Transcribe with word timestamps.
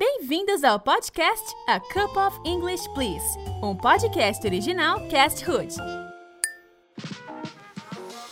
Bem-vindos 0.00 0.62
ao 0.62 0.78
podcast 0.78 1.52
A 1.66 1.80
Cup 1.80 2.16
of 2.16 2.38
English 2.48 2.88
Please, 2.94 3.36
um 3.60 3.74
podcast 3.74 4.46
original 4.46 5.00
Cast 5.08 5.44
Hood. 5.44 5.74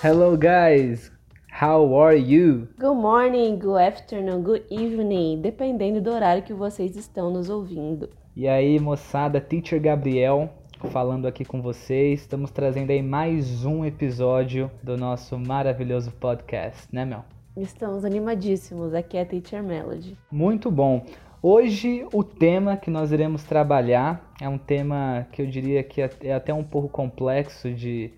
Hello 0.00 0.37
guys, 0.37 1.10
how 1.50 1.92
are 2.00 2.16
you? 2.16 2.68
Good 2.79 2.96
morning, 2.96 3.58
good 3.58 3.80
afternoon, 3.80 4.44
good 4.44 4.64
evening, 4.71 5.40
dependendo 5.40 6.00
do 6.00 6.12
horário 6.12 6.45
que 6.45 6.55
vocês 6.55 6.95
estão 6.95 7.32
nos 7.32 7.50
ouvindo. 7.50 8.11
E 8.37 8.46
aí, 8.46 8.79
moçada, 8.79 9.41
Teacher 9.41 9.83
Gabriel 9.83 10.48
falando 10.93 11.27
aqui 11.27 11.45
com 11.45 11.61
vocês. 11.61 12.21
Estamos 12.21 12.53
trazendo 12.53 12.93
aí 12.93 13.03
mais 13.03 13.64
um 13.64 13.85
episódio 13.85 14.71
do 14.85 14.96
nosso 14.96 15.37
maravilhoso 15.37 16.12
podcast, 16.12 16.87
né, 16.93 17.05
Mel? 17.05 17.25
Estamos 17.57 18.05
animadíssimos. 18.05 18.93
Aqui 18.93 19.17
é 19.17 19.23
a 19.23 19.27
Teacher 19.27 19.62
Melody. 19.62 20.17
Muito 20.30 20.71
bom. 20.71 21.05
Hoje 21.48 22.04
o 22.12 22.24
tema 22.24 22.77
que 22.77 22.91
nós 22.91 23.12
iremos 23.12 23.45
trabalhar 23.45 24.34
é 24.41 24.48
um 24.48 24.59
tema 24.59 25.28
que 25.30 25.41
eu 25.41 25.46
diria 25.46 25.80
que 25.84 26.02
é 26.02 26.34
até 26.34 26.52
um 26.52 26.64
pouco 26.64 26.88
complexo 26.88 27.73
de, 27.73 28.10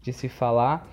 de 0.00 0.12
se 0.12 0.28
falar. 0.28 0.88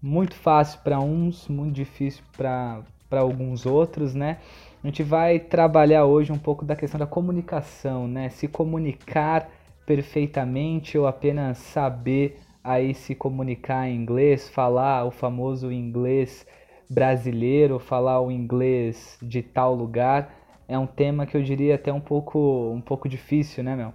Muito 0.00 0.36
fácil 0.36 0.78
para 0.84 1.00
uns, 1.00 1.48
muito 1.48 1.74
difícil 1.74 2.22
para 2.36 2.84
alguns 3.10 3.66
outros, 3.66 4.14
né? 4.14 4.38
A 4.80 4.86
gente 4.86 5.02
vai 5.02 5.40
trabalhar 5.40 6.04
hoje 6.04 6.30
um 6.30 6.38
pouco 6.38 6.64
da 6.64 6.76
questão 6.76 7.00
da 7.00 7.06
comunicação, 7.06 8.06
né? 8.06 8.28
Se 8.28 8.46
comunicar 8.46 9.50
perfeitamente 9.84 10.96
ou 10.96 11.08
apenas 11.08 11.58
saber 11.58 12.38
aí 12.62 12.94
se 12.94 13.12
comunicar 13.12 13.88
em 13.88 13.96
inglês, 13.96 14.48
falar 14.48 15.04
o 15.04 15.10
famoso 15.10 15.72
inglês 15.72 16.46
brasileiro, 16.88 17.80
falar 17.80 18.20
o 18.20 18.30
inglês 18.30 19.18
de 19.20 19.42
tal 19.42 19.74
lugar, 19.74 20.41
é 20.72 20.78
um 20.78 20.86
tema 20.86 21.26
que 21.26 21.36
eu 21.36 21.42
diria 21.42 21.74
até 21.74 21.92
um 21.92 22.00
pouco 22.00 22.72
um 22.74 22.80
pouco 22.80 23.08
difícil, 23.08 23.62
né, 23.62 23.76
Mel? 23.76 23.92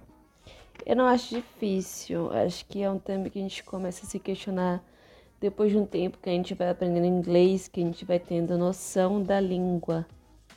Eu 0.86 0.96
não 0.96 1.06
acho 1.06 1.34
difícil, 1.34 2.30
acho 2.32 2.64
que 2.66 2.82
é 2.82 2.90
um 2.90 2.98
tema 2.98 3.28
que 3.28 3.38
a 3.38 3.42
gente 3.42 3.64
começa 3.64 4.06
a 4.06 4.08
se 4.08 4.18
questionar 4.18 4.82
depois 5.40 5.70
de 5.70 5.76
um 5.76 5.84
tempo 5.84 6.18
que 6.18 6.30
a 6.30 6.32
gente 6.32 6.54
vai 6.54 6.70
aprendendo 6.70 7.06
inglês, 7.06 7.68
que 7.68 7.80
a 7.80 7.84
gente 7.84 8.04
vai 8.04 8.18
tendo 8.18 8.56
noção 8.56 9.22
da 9.22 9.40
língua, 9.40 10.06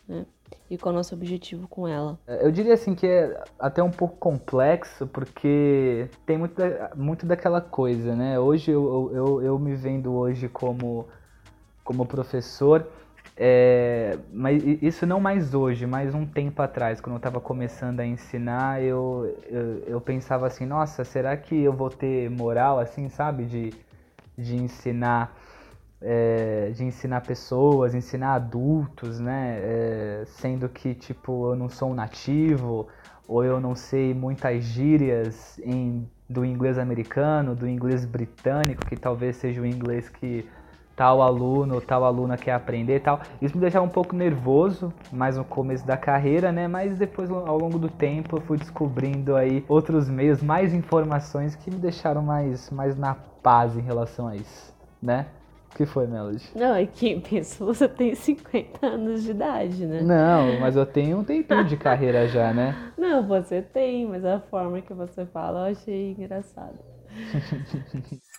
né? 0.08 0.26
e 0.70 0.78
qual 0.78 0.92
é 0.92 0.95
o 0.95 0.98
nosso 0.98 1.14
objetivo 1.16 1.68
com 1.68 1.88
ela? 1.88 2.18
Eu 2.28 2.52
diria 2.52 2.73
assim 2.73 2.95
que 2.95 3.06
é 3.06 3.44
até 3.60 3.82
um 3.84 3.92
pouco 3.92 4.16
complexo, 4.17 5.08
porque 5.08 6.08
tem 6.26 6.38
muito, 6.38 6.62
muito 6.95 7.26
daquela 7.26 7.60
coisa, 7.60 8.16
né? 8.16 8.40
Hoje 8.40 8.72
eu, 8.72 9.12
eu, 9.14 9.42
eu 9.42 9.60
me 9.60 9.76
vendo 9.76 10.14
hoje 10.14 10.48
como, 10.48 11.08
como 11.84 12.06
professor, 12.06 12.88
é, 13.38 14.17
mas 14.31 14.61
isso 14.81 15.05
não 15.05 15.19
mais 15.19 15.53
hoje, 15.53 15.86
mas 15.88 16.14
um 16.14 16.25
tempo 16.25 16.61
atrás, 16.61 17.02
quando 17.02 17.14
eu 17.14 17.17
estava 17.17 17.39
começando 17.39 18.00
a 18.00 18.05
ensinar, 18.05 18.83
eu, 18.83 19.36
eu, 19.50 19.83
eu, 19.88 20.02
pensava 20.02 20.45
assim, 20.45 20.66
nossa, 20.66 21.03
será 21.03 21.36
que 21.38 21.55
eu 21.55 21.73
vou 21.73 21.89
ter 21.89 22.30
moral, 22.30 22.77
assim, 22.80 23.09
sabe, 23.09 23.45
de, 23.45 23.73
de 24.38 24.55
ensinar 24.55 25.36
é, 26.02 26.72
de 26.75 26.83
ensinar 26.83 27.22
pessoas, 27.22 27.94
ensinar 27.94 28.33
adultos, 28.33 29.19
né? 29.19 29.59
É, 29.61 30.23
sendo 30.25 30.67
que, 30.67 30.95
tipo, 30.95 31.52
eu 31.52 31.55
não 31.55 31.69
sou 31.69 31.92
um 31.92 31.94
nativo, 31.94 32.88
ou 33.27 33.44
eu 33.44 33.59
não 33.59 33.75
sei 33.75 34.14
muitas 34.14 34.64
gírias 34.64 35.59
em, 35.59 36.09
do 36.27 36.44
inglês 36.44 36.77
americano, 36.77 37.55
do 37.55 37.67
inglês 37.67 38.03
britânico, 38.03 38.83
que 38.86 38.95
talvez 38.97 39.36
seja 39.38 39.61
o 39.61 39.66
inglês 39.66 40.09
que 40.09 40.49
tal 40.95 41.22
aluno 41.22 41.75
ou 41.75 41.81
tal 41.81 42.03
aluna 42.03 42.38
quer 42.38 42.53
aprender 42.53 42.97
e 42.97 43.00
tal. 43.00 43.22
Isso 43.42 43.56
me 43.56 43.61
deixava 43.61 43.86
um 43.86 43.89
pouco 43.89 44.16
nervoso, 44.16 44.94
mais 45.11 45.38
no 45.38 45.44
começo 45.44 45.86
da 45.86 45.98
carreira, 45.98 46.52
né? 46.52 46.67
Mas 46.67 46.98
depois, 46.98 47.30
ao 47.30 47.58
longo 47.58 47.80
do 47.80 47.89
tempo, 47.89 48.38
eu 48.38 48.42
fui 48.42 48.58
descobrindo 48.58 49.36
aí 49.36 49.66
outros 49.67 50.09
meios, 50.09 50.42
mais 50.42 50.73
informações 50.73 51.56
que 51.56 51.72
me 51.72 51.78
deixaram 51.78 52.22
mais, 52.22 52.70
mais 52.70 52.98
na 52.98 53.16
paz 53.16 53.77
em 53.77 53.82
relação 53.82 54.27
a 54.27 54.36
isso, 54.36 54.73
né? 55.02 55.26
O 55.73 55.77
que 55.77 55.86
foi, 55.86 56.05
Melody? 56.05 56.49
Não, 56.54 56.76
é 56.76 56.86
que 56.86 57.20
penso, 57.21 57.66
você 57.66 57.87
tem 57.87 58.14
50 58.14 58.86
anos 58.86 59.23
de 59.23 59.32
idade, 59.32 59.86
né? 59.86 60.02
Não, 60.02 60.60
mas 60.60 60.76
eu 60.76 60.86
tenho 60.86 61.20
um 61.20 61.23
tempinho 61.23 61.64
de 61.64 61.77
carreira 61.77 62.27
já, 62.27 62.54
né? 62.54 62.76
Não, 62.98 63.26
você 63.26 63.61
tem, 63.61 64.05
mas 64.05 64.26
a 64.26 64.39
forma 64.39 64.82
que 64.82 64.93
você 64.93 65.26
fala 65.26 65.70
eu 65.70 65.71
achei 65.71 66.11
engraçado. 66.11 66.77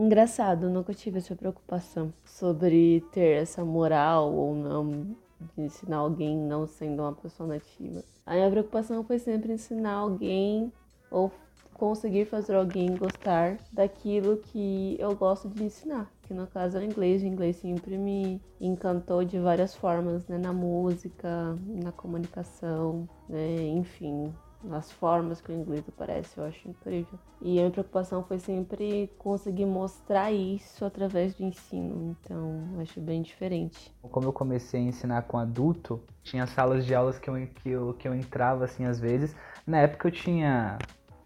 engraçado, 0.00 0.70
nunca 0.70 0.94
tive 0.94 1.18
essa 1.18 1.36
preocupação 1.36 2.12
sobre 2.24 3.04
ter 3.12 3.42
essa 3.42 3.64
moral 3.64 4.32
ou 4.32 4.54
não 4.54 5.16
de 5.54 5.62
ensinar 5.62 5.98
alguém 5.98 6.36
não 6.36 6.66
sendo 6.66 7.02
uma 7.02 7.12
pessoa 7.12 7.48
nativa. 7.48 8.02
A 8.24 8.34
minha 8.34 8.50
preocupação 8.50 9.04
foi 9.04 9.18
sempre 9.18 9.52
ensinar 9.52 9.92
alguém 9.92 10.72
ou 11.10 11.30
conseguir 11.74 12.26
fazer 12.26 12.54
alguém 12.54 12.94
gostar 12.94 13.56
daquilo 13.72 14.36
que 14.36 14.96
eu 14.98 15.14
gosto 15.16 15.48
de 15.48 15.64
ensinar, 15.64 16.12
que 16.22 16.34
no 16.34 16.46
caso 16.46 16.76
é 16.76 16.80
o 16.80 16.84
inglês. 16.84 17.22
O 17.22 17.26
inglês 17.26 17.56
sempre 17.56 17.96
me 17.96 18.40
encantou 18.60 19.24
de 19.24 19.38
várias 19.38 19.74
formas, 19.74 20.26
né? 20.28 20.36
Na 20.36 20.52
música, 20.52 21.56
na 21.82 21.90
comunicação, 21.90 23.08
né? 23.28 23.66
Enfim, 23.68 24.30
as 24.70 24.92
formas 24.92 25.40
que 25.40 25.50
o 25.50 25.54
inglês 25.54 25.84
aparece, 25.88 26.36
eu 26.36 26.44
acho 26.44 26.68
incrível. 26.68 27.18
E 27.40 27.58
a 27.58 27.62
minha 27.62 27.70
preocupação 27.70 28.22
foi 28.22 28.38
sempre 28.38 29.10
conseguir 29.18 29.66
mostrar 29.66 30.30
isso 30.30 30.84
através 30.84 31.34
do 31.34 31.44
ensino, 31.44 32.16
então 32.20 32.62
acho 32.80 33.00
bem 33.00 33.22
diferente. 33.22 33.92
Como 34.02 34.26
eu 34.26 34.32
comecei 34.32 34.80
a 34.80 34.84
ensinar 34.84 35.22
com 35.22 35.38
adulto, 35.38 36.02
tinha 36.22 36.46
salas 36.46 36.84
de 36.84 36.94
aulas 36.94 37.18
que 37.18 37.30
eu, 37.30 37.34
que 37.54 37.70
eu, 37.70 37.94
que 37.94 38.06
eu 38.06 38.14
entrava 38.14 38.64
assim 38.64 38.84
às 38.84 39.00
vezes. 39.00 39.34
Na 39.66 39.78
época 39.78 40.08
eu 40.08 40.12
tinha 40.12 40.78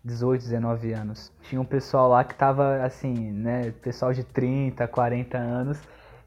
18, 0.04 0.42
19 0.42 0.92
anos. 0.92 1.32
Tinha 1.42 1.60
um 1.60 1.64
pessoal 1.64 2.08
lá 2.08 2.22
que 2.22 2.34
tava 2.34 2.84
assim, 2.84 3.14
né, 3.32 3.72
pessoal 3.82 4.12
de 4.12 4.22
30, 4.22 4.86
40 4.86 5.38
anos. 5.38 5.82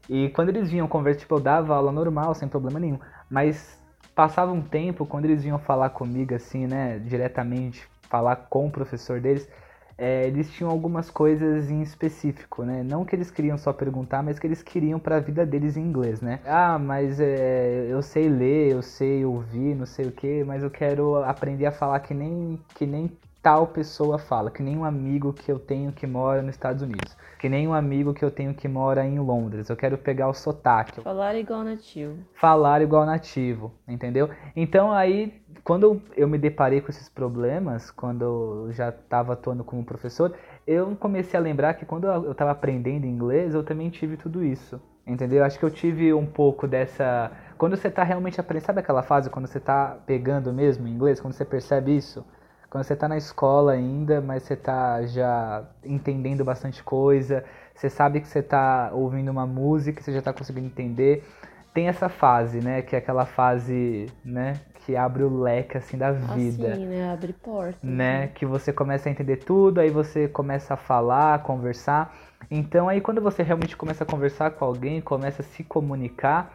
E 0.08 0.30
quando 0.30 0.48
eles 0.48 0.70
vinham 0.70 0.88
conversar, 0.88 1.20
tipo, 1.20 1.34
eu 1.36 1.40
dava 1.40 1.74
aula 1.74 1.92
normal, 1.92 2.34
sem 2.34 2.48
problema 2.48 2.80
nenhum. 2.80 2.98
Mas 3.30 3.78
passava 4.18 4.50
um 4.50 4.60
tempo, 4.60 5.06
quando 5.06 5.26
eles 5.26 5.44
vinham 5.44 5.60
falar 5.60 5.90
comigo, 5.90 6.34
assim, 6.34 6.66
né, 6.66 6.98
diretamente, 6.98 7.86
falar 8.10 8.34
com 8.50 8.66
o 8.66 8.70
professor 8.70 9.20
deles, 9.20 9.48
é, 9.96 10.26
eles 10.26 10.50
tinham 10.50 10.72
algumas 10.72 11.08
coisas 11.08 11.70
em 11.70 11.82
específico, 11.82 12.64
né? 12.64 12.82
Não 12.82 13.04
que 13.04 13.14
eles 13.14 13.30
queriam 13.30 13.56
só 13.56 13.72
perguntar, 13.72 14.20
mas 14.24 14.36
que 14.36 14.44
eles 14.44 14.60
queriam 14.60 14.98
para 14.98 15.18
a 15.18 15.20
vida 15.20 15.46
deles 15.46 15.76
em 15.76 15.82
inglês, 15.82 16.20
né? 16.20 16.40
Ah, 16.44 16.80
mas 16.80 17.20
é, 17.20 17.86
eu 17.88 18.02
sei 18.02 18.28
ler, 18.28 18.72
eu 18.72 18.82
sei 18.82 19.24
ouvir, 19.24 19.76
não 19.76 19.86
sei 19.86 20.06
o 20.06 20.12
que, 20.12 20.42
mas 20.42 20.64
eu 20.64 20.70
quero 20.70 21.22
aprender 21.22 21.66
a 21.66 21.72
falar 21.72 22.00
que 22.00 22.12
nem 22.12 22.58
que 22.74 22.86
nem 22.86 23.12
tal 23.40 23.68
pessoa 23.68 24.18
fala, 24.18 24.50
que 24.50 24.64
nem 24.64 24.76
um 24.76 24.84
amigo 24.84 25.32
que 25.32 25.50
eu 25.50 25.60
tenho 25.60 25.92
que 25.92 26.08
mora 26.08 26.42
nos 26.42 26.56
Estados 26.56 26.82
Unidos, 26.82 27.16
que 27.38 27.48
nem 27.48 27.68
um 27.68 27.72
amigo 27.72 28.12
que 28.12 28.24
eu 28.24 28.30
tenho 28.30 28.52
que 28.52 28.66
mora 28.66 29.06
em 29.06 29.18
Londres. 29.18 29.68
Eu 29.68 29.76
quero 29.76 29.96
pegar 29.96 30.28
o 30.28 30.34
sotaque. 30.34 31.00
Falar 31.00 31.36
igual 31.36 31.62
nativo. 31.62 32.18
Falar 32.34 32.82
igual 32.82 33.06
nativo, 33.06 33.72
entendeu? 33.86 34.28
Então 34.56 34.92
aí, 34.92 35.40
quando 35.62 36.02
eu 36.16 36.26
me 36.26 36.36
deparei 36.36 36.80
com 36.80 36.90
esses 36.90 37.08
problemas, 37.08 37.90
quando 37.90 38.22
eu 38.66 38.72
já 38.72 38.88
estava 38.88 39.34
atuando 39.34 39.62
como 39.62 39.84
professor, 39.84 40.34
eu 40.66 40.96
comecei 40.96 41.38
a 41.38 41.42
lembrar 41.42 41.74
que 41.74 41.86
quando 41.86 42.06
eu 42.06 42.32
estava 42.32 42.50
aprendendo 42.50 43.06
inglês, 43.06 43.54
eu 43.54 43.62
também 43.62 43.88
tive 43.88 44.16
tudo 44.16 44.44
isso. 44.44 44.80
Entendeu? 45.06 45.42
Acho 45.42 45.58
que 45.58 45.64
eu 45.64 45.70
tive 45.70 46.12
um 46.12 46.26
pouco 46.26 46.66
dessa. 46.68 47.32
Quando 47.56 47.76
você 47.76 47.88
está 47.88 48.02
realmente 48.02 48.38
aprendendo, 48.38 48.66
sabe 48.66 48.80
aquela 48.80 49.02
fase 49.02 49.30
quando 49.30 49.46
você 49.46 49.56
está 49.56 49.96
pegando 50.04 50.52
mesmo 50.52 50.86
inglês, 50.86 51.18
quando 51.18 51.32
você 51.32 51.46
percebe 51.46 51.96
isso? 51.96 52.26
Quando 52.70 52.84
você 52.84 52.92
está 52.92 53.08
na 53.08 53.16
escola 53.16 53.72
ainda, 53.72 54.20
mas 54.20 54.42
você 54.42 54.54
está 54.54 55.02
já 55.06 55.64
entendendo 55.82 56.44
bastante 56.44 56.82
coisa, 56.82 57.44
você 57.74 57.88
sabe 57.88 58.20
que 58.20 58.28
você 58.28 58.40
está 58.40 58.90
ouvindo 58.92 59.30
uma 59.30 59.46
música, 59.46 60.02
você 60.02 60.12
já 60.12 60.18
está 60.18 60.32
conseguindo 60.32 60.66
entender. 60.66 61.24
Tem 61.72 61.88
essa 61.88 62.08
fase, 62.08 62.60
né? 62.60 62.82
Que 62.82 62.96
é 62.96 62.98
aquela 62.98 63.24
fase, 63.24 64.06
né? 64.24 64.54
Que 64.84 64.96
abre 64.96 65.22
o 65.22 65.40
leque, 65.40 65.78
assim, 65.78 65.96
da 65.96 66.12
vida. 66.12 66.72
Assim, 66.72 66.86
né? 66.86 67.12
Abre 67.12 67.32
porta. 67.32 67.78
Né? 67.82 68.28
Que 68.28 68.44
você 68.44 68.72
começa 68.72 69.08
a 69.08 69.12
entender 69.12 69.36
tudo, 69.36 69.80
aí 69.80 69.88
você 69.88 70.28
começa 70.28 70.74
a 70.74 70.76
falar, 70.76 71.34
a 71.34 71.38
conversar. 71.38 72.14
Então, 72.50 72.88
aí 72.88 73.00
quando 73.00 73.20
você 73.20 73.42
realmente 73.42 73.76
começa 73.76 74.04
a 74.04 74.06
conversar 74.06 74.50
com 74.52 74.64
alguém, 74.64 75.00
começa 75.00 75.40
a 75.42 75.44
se 75.44 75.62
comunicar, 75.62 76.52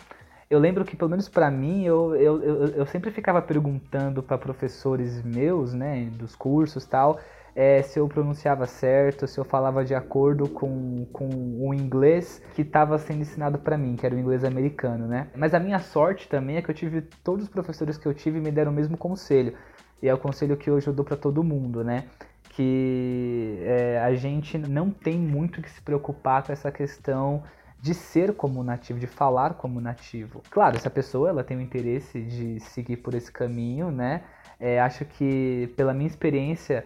eu 0.49 0.59
lembro 0.59 0.85
que, 0.85 0.95
pelo 0.95 1.09
menos 1.09 1.29
para 1.29 1.49
mim, 1.49 1.83
eu, 1.83 2.15
eu, 2.15 2.43
eu, 2.43 2.65
eu, 2.67 2.85
sempre 2.85 3.11
ficava 3.11 3.41
perguntando 3.41 4.21
para 4.21 4.37
professores 4.37 5.21
meus, 5.23 5.73
né, 5.73 6.09
dos 6.13 6.35
cursos 6.35 6.85
tal, 6.85 7.19
é, 7.55 7.81
se 7.81 7.99
eu 7.99 8.07
pronunciava 8.07 8.65
certo, 8.65 9.27
se 9.27 9.39
eu 9.39 9.45
falava 9.45 9.85
de 9.85 9.93
acordo 9.93 10.49
com, 10.49 11.05
com 11.13 11.29
o 11.59 11.73
inglês 11.73 12.41
que 12.55 12.63
estava 12.63 12.97
sendo 12.97 13.21
ensinado 13.21 13.59
para 13.59 13.77
mim, 13.77 13.95
que 13.95 14.05
era 14.05 14.15
o 14.15 14.19
inglês 14.19 14.43
americano, 14.43 15.07
né? 15.07 15.27
Mas 15.35 15.53
a 15.53 15.59
minha 15.59 15.79
sorte 15.79 16.27
também 16.27 16.57
é 16.57 16.61
que 16.61 16.71
eu 16.71 16.75
tive, 16.75 17.01
todos 17.23 17.43
os 17.45 17.49
professores 17.49 17.97
que 17.97 18.07
eu 18.07 18.13
tive 18.13 18.39
me 18.39 18.51
deram 18.51 18.71
o 18.71 18.75
mesmo 18.75 18.97
conselho, 18.97 19.53
e 20.01 20.09
é 20.09 20.13
o 20.13 20.17
conselho 20.17 20.57
que 20.57 20.69
hoje 20.69 20.87
eu 20.87 20.93
dou 20.93 21.05
para 21.05 21.15
todo 21.15 21.43
mundo, 21.43 21.83
né? 21.83 22.05
Que 22.49 23.59
é, 23.61 23.99
a 23.99 24.13
gente 24.15 24.57
não 24.57 24.89
tem 24.89 25.17
muito 25.17 25.61
que 25.61 25.69
se 25.69 25.81
preocupar 25.81 26.43
com 26.43 26.51
essa 26.51 26.71
questão 26.71 27.43
de 27.83 27.93
ser 27.93 28.33
como 28.33 28.63
nativo, 28.63 28.97
de 28.97 29.07
falar 29.07 29.55
como 29.55 29.81
nativo. 29.81 30.41
Claro, 30.49 30.79
se 30.79 30.87
a 30.87 30.89
pessoa 30.89 31.27
ela 31.27 31.43
tem 31.43 31.57
o 31.57 31.61
interesse 31.61 32.21
de 32.21 32.57
seguir 32.61 32.95
por 32.95 33.13
esse 33.13 33.29
caminho, 33.29 33.91
né? 33.91 34.21
É, 34.57 34.79
acho 34.79 35.03
que 35.03 35.69
pela 35.75 35.93
minha 35.93 36.07
experiência, 36.07 36.85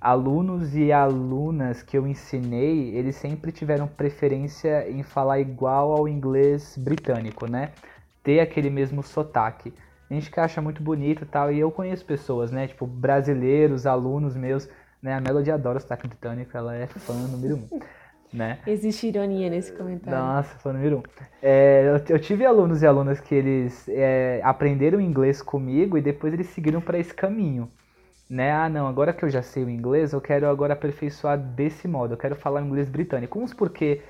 alunos 0.00 0.74
e 0.74 0.90
alunas 0.90 1.82
que 1.82 1.98
eu 1.98 2.06
ensinei, 2.06 2.96
eles 2.96 3.16
sempre 3.16 3.52
tiveram 3.52 3.86
preferência 3.86 4.90
em 4.90 5.02
falar 5.02 5.38
igual 5.38 5.92
ao 5.92 6.08
inglês 6.08 6.78
britânico, 6.78 7.46
né? 7.46 7.72
Ter 8.22 8.40
aquele 8.40 8.70
mesmo 8.70 9.02
sotaque. 9.02 9.74
A 10.08 10.14
gente 10.14 10.30
que 10.30 10.40
acha 10.40 10.62
muito 10.62 10.82
bonito 10.82 11.24
e 11.24 11.26
tal, 11.26 11.52
e 11.52 11.60
eu 11.60 11.70
conheço 11.70 12.06
pessoas, 12.06 12.50
né? 12.50 12.66
Tipo, 12.66 12.86
brasileiros, 12.86 13.84
alunos 13.84 14.34
meus, 14.34 14.66
né? 15.02 15.12
A 15.12 15.20
Melody 15.20 15.50
adora 15.50 15.76
o 15.76 15.80
sotaque 15.82 16.08
britânico, 16.08 16.56
ela 16.56 16.74
é 16.74 16.86
fã 16.86 17.12
número 17.12 17.56
um 17.70 17.80
né? 18.32 18.58
Existe 18.66 19.06
ironia 19.06 19.48
nesse 19.48 19.72
comentário. 19.72 20.18
Nossa, 20.18 20.58
foi 20.58 20.72
número 20.72 20.98
um. 20.98 21.02
É, 21.42 21.84
eu, 21.86 22.16
eu, 22.16 22.18
tive 22.20 22.44
alunos 22.44 22.82
e 22.82 22.86
alunas 22.86 23.20
que 23.20 23.34
eles 23.34 23.88
é, 23.88 24.40
aprenderam 24.44 25.00
inglês 25.00 25.40
comigo 25.40 25.96
e 25.96 26.00
depois 26.00 26.32
eles 26.32 26.48
seguiram 26.48 26.80
para 26.80 26.98
esse 26.98 27.14
caminho. 27.14 27.70
Né? 28.28 28.52
Ah, 28.52 28.68
não, 28.68 28.86
agora 28.86 29.12
que 29.12 29.24
eu 29.24 29.30
já 29.30 29.40
sei 29.40 29.64
o 29.64 29.70
inglês, 29.70 30.12
eu 30.12 30.20
quero 30.20 30.48
agora 30.48 30.74
aperfeiçoar 30.74 31.38
desse 31.38 31.88
modo. 31.88 32.14
Eu 32.14 32.18
quero 32.18 32.36
falar 32.36 32.62
inglês 32.62 32.88
britânico. 32.88 33.38
Uns 33.38 33.54
porque 33.54 34.02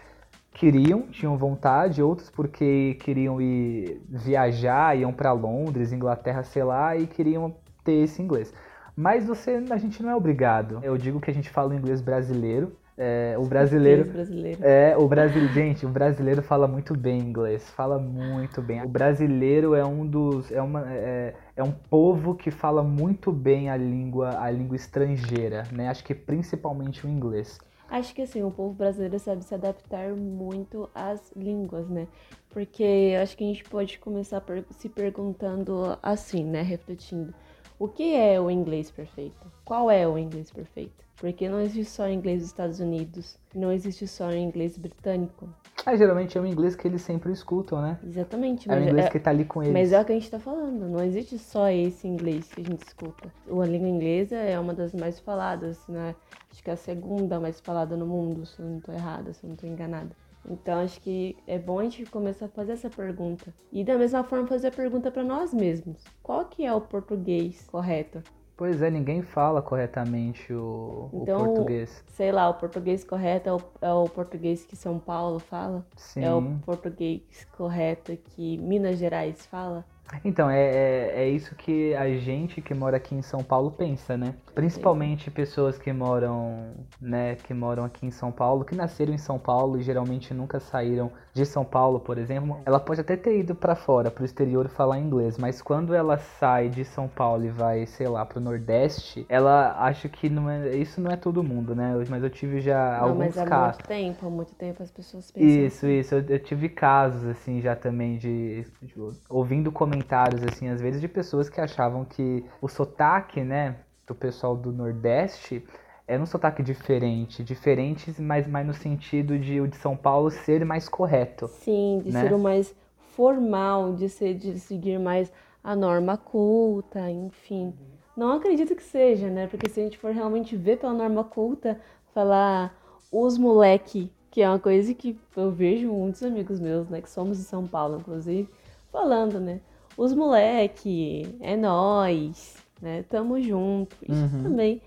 queriam, 0.52 1.02
tinham 1.02 1.36
vontade, 1.36 2.02
outros 2.02 2.28
porque 2.28 2.96
queriam 3.00 3.40
ir 3.40 4.02
viajar, 4.08 4.98
iam 4.98 5.12
para 5.12 5.32
Londres, 5.32 5.92
Inglaterra, 5.92 6.42
sei 6.42 6.64
lá, 6.64 6.96
e 6.96 7.06
queriam 7.06 7.54
ter 7.84 8.02
esse 8.02 8.20
inglês. 8.20 8.52
Mas 8.96 9.24
você, 9.24 9.62
a 9.70 9.76
gente 9.76 10.02
não 10.02 10.10
é 10.10 10.16
obrigado. 10.16 10.80
Eu 10.82 10.98
digo 10.98 11.20
que 11.20 11.30
a 11.30 11.34
gente 11.34 11.48
fala 11.48 11.70
o 11.70 11.74
inglês 11.74 12.00
brasileiro, 12.00 12.72
é, 12.98 13.36
o 13.38 13.44
brasileiro, 13.44 14.04
brasileiro. 14.06 14.58
É, 14.60 14.96
o 14.96 15.06
brasileiro, 15.06 15.54
gente, 15.54 15.86
o 15.86 15.88
brasileiro 15.88 16.42
fala 16.42 16.66
muito 16.66 16.96
bem 16.96 17.20
inglês, 17.20 17.70
fala 17.70 17.96
muito 17.96 18.60
bem. 18.60 18.82
O 18.82 18.88
brasileiro 18.88 19.72
é 19.72 19.84
um 19.84 20.04
dos 20.04 20.50
é, 20.50 20.60
uma, 20.60 20.92
é, 20.92 21.32
é 21.54 21.62
um 21.62 21.70
povo 21.70 22.34
que 22.34 22.50
fala 22.50 22.82
muito 22.82 23.30
bem 23.30 23.70
a 23.70 23.76
língua 23.76 24.36
a 24.36 24.50
língua 24.50 24.74
estrangeira, 24.74 25.62
né? 25.70 25.88
Acho 25.88 26.02
que 26.02 26.12
principalmente 26.12 27.06
o 27.06 27.08
inglês. 27.08 27.60
Acho 27.88 28.12
que 28.12 28.22
assim, 28.22 28.42
o 28.42 28.50
povo 28.50 28.74
brasileiro 28.74 29.18
sabe 29.18 29.44
se 29.44 29.54
adaptar 29.54 30.10
muito 30.10 30.90
às 30.92 31.32
línguas, 31.36 31.88
né? 31.88 32.08
Porque 32.50 33.16
acho 33.22 33.36
que 33.36 33.44
a 33.44 33.46
gente 33.46 33.64
pode 33.64 33.98
começar 34.00 34.42
se 34.72 34.88
perguntando 34.88 35.96
assim, 36.02 36.42
né, 36.42 36.62
refletindo. 36.62 37.32
O 37.78 37.86
que 37.86 38.14
é 38.14 38.40
o 38.40 38.50
inglês 38.50 38.90
perfeito? 38.90 39.46
Qual 39.64 39.88
é 39.88 40.06
o 40.06 40.18
inglês 40.18 40.50
perfeito? 40.50 41.07
Porque 41.18 41.48
não 41.48 41.60
existe 41.60 41.90
só 41.90 42.08
inglês 42.08 42.40
dos 42.40 42.48
Estados 42.48 42.78
Unidos, 42.78 43.36
não 43.52 43.72
existe 43.72 44.06
só 44.06 44.32
inglês 44.32 44.78
britânico. 44.78 45.48
Ah, 45.84 45.96
geralmente 45.96 46.38
é 46.38 46.40
o 46.40 46.46
inglês 46.46 46.76
que 46.76 46.86
eles 46.86 47.02
sempre 47.02 47.32
escutam, 47.32 47.80
né? 47.82 47.98
Exatamente. 48.04 48.70
É 48.70 48.74
o 48.74 48.82
inglês 48.82 49.06
é, 49.06 49.10
que 49.10 49.18
tá 49.18 49.30
ali 49.30 49.44
com 49.44 49.62
eles. 49.62 49.72
Mas 49.72 49.92
é 49.92 50.00
o 50.00 50.04
que 50.04 50.12
a 50.12 50.14
gente 50.14 50.30
tá 50.30 50.38
falando, 50.38 50.88
não 50.88 51.02
existe 51.02 51.38
só 51.38 51.68
esse 51.70 52.06
inglês 52.06 52.52
que 52.52 52.60
a 52.60 52.64
gente 52.64 52.86
escuta. 52.86 53.32
A 53.48 53.66
língua 53.66 53.88
inglesa 53.88 54.36
é 54.36 54.58
uma 54.58 54.72
das 54.72 54.94
mais 54.94 55.18
faladas, 55.18 55.78
né? 55.88 56.14
Acho 56.52 56.62
que 56.62 56.70
é 56.70 56.74
a 56.74 56.76
segunda 56.76 57.40
mais 57.40 57.60
falada 57.60 57.96
no 57.96 58.06
mundo, 58.06 58.46
se 58.46 58.60
eu 58.60 58.66
não 58.66 58.80
tô 58.80 58.92
errada, 58.92 59.32
se 59.32 59.44
eu 59.44 59.50
não 59.50 59.56
tô 59.56 59.66
enganada. 59.66 60.10
Então 60.48 60.80
acho 60.80 61.00
que 61.00 61.36
é 61.46 61.58
bom 61.58 61.80
a 61.80 61.82
gente 61.82 62.06
começar 62.06 62.46
a 62.46 62.48
fazer 62.48 62.72
essa 62.72 62.88
pergunta. 62.88 63.52
E 63.72 63.82
da 63.82 63.98
mesma 63.98 64.22
forma 64.22 64.46
fazer 64.46 64.68
a 64.68 64.72
pergunta 64.72 65.10
para 65.10 65.24
nós 65.24 65.52
mesmos. 65.52 66.04
Qual 66.22 66.44
que 66.44 66.64
é 66.64 66.72
o 66.72 66.80
português 66.80 67.66
correto? 67.70 68.22
Pois 68.58 68.82
é, 68.82 68.90
ninguém 68.90 69.22
fala 69.22 69.62
corretamente 69.62 70.52
o, 70.52 71.08
então, 71.12 71.42
o 71.42 71.44
português. 71.44 72.04
Sei 72.08 72.32
lá, 72.32 72.48
o 72.48 72.54
português 72.54 73.04
correto 73.04 73.48
é 73.48 73.52
o, 73.52 73.60
é 73.80 73.92
o, 73.92 74.08
português 74.08 74.64
que 74.64 74.74
São 74.74 74.98
Paulo 74.98 75.38
fala? 75.38 75.86
Sim. 75.96 76.24
É 76.24 76.34
o 76.34 76.42
português 76.66 77.22
correto 77.56 78.16
que 78.16 78.58
Minas 78.58 78.98
Gerais 78.98 79.46
fala? 79.46 79.86
Então, 80.24 80.48
é, 80.50 80.60
é, 80.60 81.12
é, 81.16 81.28
isso 81.28 81.54
que 81.54 81.94
a 81.94 82.08
gente 82.16 82.60
que 82.60 82.74
mora 82.74 82.96
aqui 82.96 83.14
em 83.14 83.22
São 83.22 83.42
Paulo 83.42 83.70
pensa, 83.70 84.16
né? 84.16 84.34
Principalmente 84.54 85.24
Sim. 85.24 85.30
pessoas 85.30 85.78
que 85.78 85.92
moram, 85.92 86.72
né, 87.00 87.36
que 87.36 87.54
moram 87.54 87.84
aqui 87.84 88.06
em 88.06 88.10
São 88.10 88.32
Paulo, 88.32 88.64
que 88.64 88.74
nasceram 88.74 89.12
em 89.12 89.18
São 89.18 89.38
Paulo 89.38 89.78
e 89.78 89.82
geralmente 89.82 90.32
nunca 90.32 90.58
saíram 90.58 91.12
de 91.32 91.44
São 91.44 91.64
Paulo, 91.64 92.00
por 92.00 92.18
exemplo. 92.18 92.60
Ela 92.64 92.80
pode 92.80 93.00
até 93.00 93.16
ter 93.16 93.38
ido 93.38 93.54
para 93.54 93.74
fora, 93.74 94.10
para 94.10 94.22
o 94.22 94.24
exterior 94.24 94.68
falar 94.68 94.98
inglês, 94.98 95.38
mas 95.38 95.62
quando 95.62 95.94
ela 95.94 96.18
sai 96.18 96.68
de 96.68 96.84
São 96.84 97.06
Paulo 97.06 97.44
e 97.44 97.50
vai, 97.50 97.86
sei 97.86 98.08
lá, 98.08 98.24
para 98.24 98.38
o 98.38 98.42
Nordeste, 98.42 99.24
ela 99.28 99.76
acha 99.78 100.08
que 100.08 100.28
não 100.28 100.50
é, 100.50 100.74
isso 100.76 101.00
não 101.00 101.10
é 101.10 101.16
todo 101.16 101.42
mundo, 101.42 101.74
né? 101.74 101.94
Mas 102.08 102.22
eu 102.22 102.30
tive 102.30 102.60
já 102.60 102.98
não, 102.98 103.08
alguns 103.10 103.18
mas 103.18 103.38
há 103.38 103.44
casos. 103.44 103.76
muito 103.76 103.88
tempo, 103.88 104.26
há 104.26 104.30
muito 104.30 104.54
tempo 104.54 104.82
as 104.82 104.90
pessoas 104.90 105.30
pensam. 105.30 105.48
Isso, 105.48 105.86
assim. 105.86 105.98
isso. 105.98 106.14
Eu, 106.14 106.24
eu, 106.28 106.38
tive 106.38 106.68
casos 106.68 107.24
assim 107.24 107.60
já 107.60 107.76
também 107.76 108.18
de, 108.18 108.64
de 108.82 108.94
ouvindo 109.28 109.70
comentários 109.70 109.97
comentários, 109.98 110.42
assim, 110.44 110.68
às 110.68 110.80
vezes, 110.80 111.00
de 111.00 111.08
pessoas 111.08 111.48
que 111.48 111.60
achavam 111.60 112.04
que 112.04 112.44
o 112.62 112.68
sotaque, 112.68 113.40
né, 113.40 113.76
do 114.06 114.14
pessoal 114.14 114.56
do 114.56 114.72
Nordeste 114.72 115.64
era 116.06 116.22
um 116.22 116.26
sotaque 116.26 116.62
diferente, 116.62 117.42
diferente, 117.42 118.14
mas 118.18 118.46
mais 118.46 118.66
no 118.66 118.72
sentido 118.72 119.38
de 119.38 119.60
o 119.60 119.68
de 119.68 119.76
São 119.76 119.96
Paulo 119.96 120.30
ser 120.30 120.64
mais 120.64 120.88
correto. 120.88 121.48
Sim, 121.48 122.00
de 122.02 122.12
né? 122.12 122.22
ser 122.22 122.32
o 122.32 122.38
mais 122.38 122.74
formal, 123.14 123.92
de 123.92 124.08
ser 124.08 124.34
de 124.34 124.58
seguir 124.58 124.98
mais 124.98 125.30
a 125.62 125.76
norma 125.76 126.16
culta, 126.16 127.10
enfim. 127.10 127.74
Não 128.16 128.32
acredito 128.32 128.74
que 128.74 128.82
seja, 128.82 129.28
né? 129.28 129.46
Porque 129.48 129.68
se 129.68 129.80
a 129.80 129.84
gente 129.84 129.98
for 129.98 130.12
realmente 130.12 130.56
ver 130.56 130.78
pela 130.78 130.94
norma 130.94 131.24
culta, 131.24 131.78
falar 132.14 132.74
os 133.12 133.36
moleque, 133.36 134.10
que 134.30 134.40
é 134.40 134.48
uma 134.48 134.58
coisa 134.58 134.94
que 134.94 135.18
eu 135.36 135.50
vejo 135.50 135.92
muitos 135.92 136.22
amigos 136.22 136.58
meus, 136.58 136.88
né, 136.88 137.02
que 137.02 137.10
somos 137.10 137.36
de 137.36 137.44
São 137.44 137.66
Paulo, 137.66 137.98
inclusive, 137.98 138.48
falando, 138.90 139.38
né? 139.38 139.60
Os 139.98 140.14
moleque, 140.14 141.36
é 141.40 141.56
nós, 141.56 142.56
né? 142.80 143.02
Tamo 143.08 143.40
junto. 143.40 143.96
Isso 144.08 144.36
uhum. 144.36 144.44
também 144.44 144.80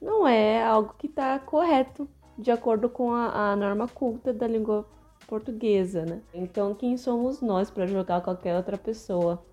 não 0.00 0.26
é 0.26 0.62
algo 0.62 0.94
que 0.96 1.08
está 1.08 1.36
correto 1.40 2.08
de 2.38 2.52
acordo 2.52 2.88
com 2.88 3.12
a, 3.12 3.50
a, 3.50 3.56
norma 3.56 3.88
culta 3.88 4.32
da 4.32 4.46
língua 4.46 4.86
portuguesa, 5.26 6.06
né? 6.06 6.20
Então, 6.32 6.76
quem 6.76 6.96
somos 6.96 7.42
nós 7.42 7.72
para 7.72 7.88
jogar 7.88 8.20
qualquer 8.20 8.56
outra 8.56 8.78
pessoa 8.78 9.44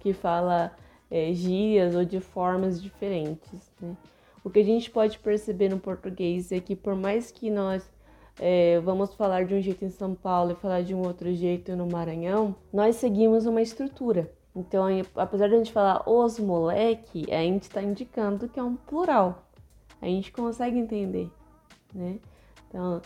que 0.00 0.12
fala 0.12 0.72
é, 1.08 1.32
gírias 1.32 1.94
ou 1.94 2.04
de 2.04 2.18
formas 2.18 2.82
diferentes, 2.82 3.72
né? 3.80 3.96
O 4.42 4.50
que 4.50 4.58
a 4.58 4.64
gente 4.64 4.90
pode 4.90 5.20
perceber 5.20 5.68
no 5.68 5.78
português 5.78 6.50
é 6.50 6.58
que 6.58 6.74
por 6.74 6.96
mais 6.96 7.30
que 7.30 7.50
nós 7.50 7.88
é, 8.40 8.80
vamos 8.80 9.14
falar 9.14 9.44
de 9.44 9.54
um 9.54 9.60
jeito 9.60 9.84
em 9.84 9.90
São 9.90 10.14
Paulo 10.14 10.52
e 10.52 10.56
falar 10.56 10.82
de 10.82 10.92
um 10.92 11.06
outro 11.06 11.32
jeito 11.32 11.76
no 11.76 11.86
Maranhão, 11.86 12.54
nós 12.72 12.96
seguimos 12.96 13.46
uma 13.46 13.62
estrutura. 13.62 14.30
Então, 14.56 14.86
apesar 15.14 15.48
de 15.48 15.54
a 15.54 15.58
gente 15.58 15.70
falar 15.70 16.08
os 16.08 16.38
moleque, 16.38 17.26
a 17.30 17.42
gente 17.42 17.64
está 17.64 17.82
indicando 17.82 18.48
que 18.48 18.58
é 18.58 18.62
um 18.62 18.74
plural. 18.74 19.42
A 20.00 20.06
gente 20.06 20.32
consegue 20.32 20.78
entender, 20.78 21.30
né? 21.94 22.18
Então, 22.66 23.02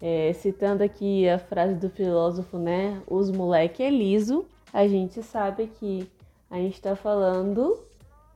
é, 0.00 0.32
citando 0.34 0.84
aqui 0.84 1.28
a 1.28 1.40
frase 1.40 1.74
do 1.74 1.90
filósofo, 1.90 2.56
né? 2.56 3.02
Os 3.08 3.32
moleque 3.32 3.82
é 3.82 3.90
liso. 3.90 4.46
A 4.72 4.86
gente 4.86 5.24
sabe 5.24 5.66
que 5.66 6.08
a 6.48 6.56
gente 6.56 6.74
está 6.74 6.94
falando 6.94 7.80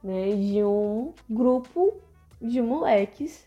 né, 0.03 0.35
de 0.35 0.65
um 0.65 1.13
grupo 1.29 1.95
de 2.43 2.61
moleques 2.61 3.47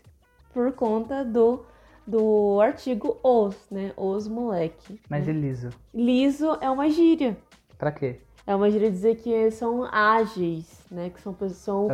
por 0.54 0.72
conta 0.72 1.22
do, 1.22 1.66
do 2.06 2.58
artigo 2.58 3.18
os, 3.22 3.68
né? 3.70 3.92
Os 3.98 4.26
moleque. 4.26 4.98
Mas 5.10 5.26
né? 5.26 5.32
é 5.32 5.36
liso. 5.36 5.68
Liso 5.92 6.56
é 6.62 6.70
uma 6.70 6.88
gíria. 6.88 7.36
Pra 7.76 7.92
quê? 7.92 8.20
É 8.46 8.54
uma 8.54 8.70
gíria 8.70 8.90
dizer 8.90 9.16
que 9.16 9.50
são 9.50 9.84
ágeis, 9.90 10.84
né? 10.90 11.10
Que 11.10 11.20
são, 11.20 11.34
são 11.48 11.88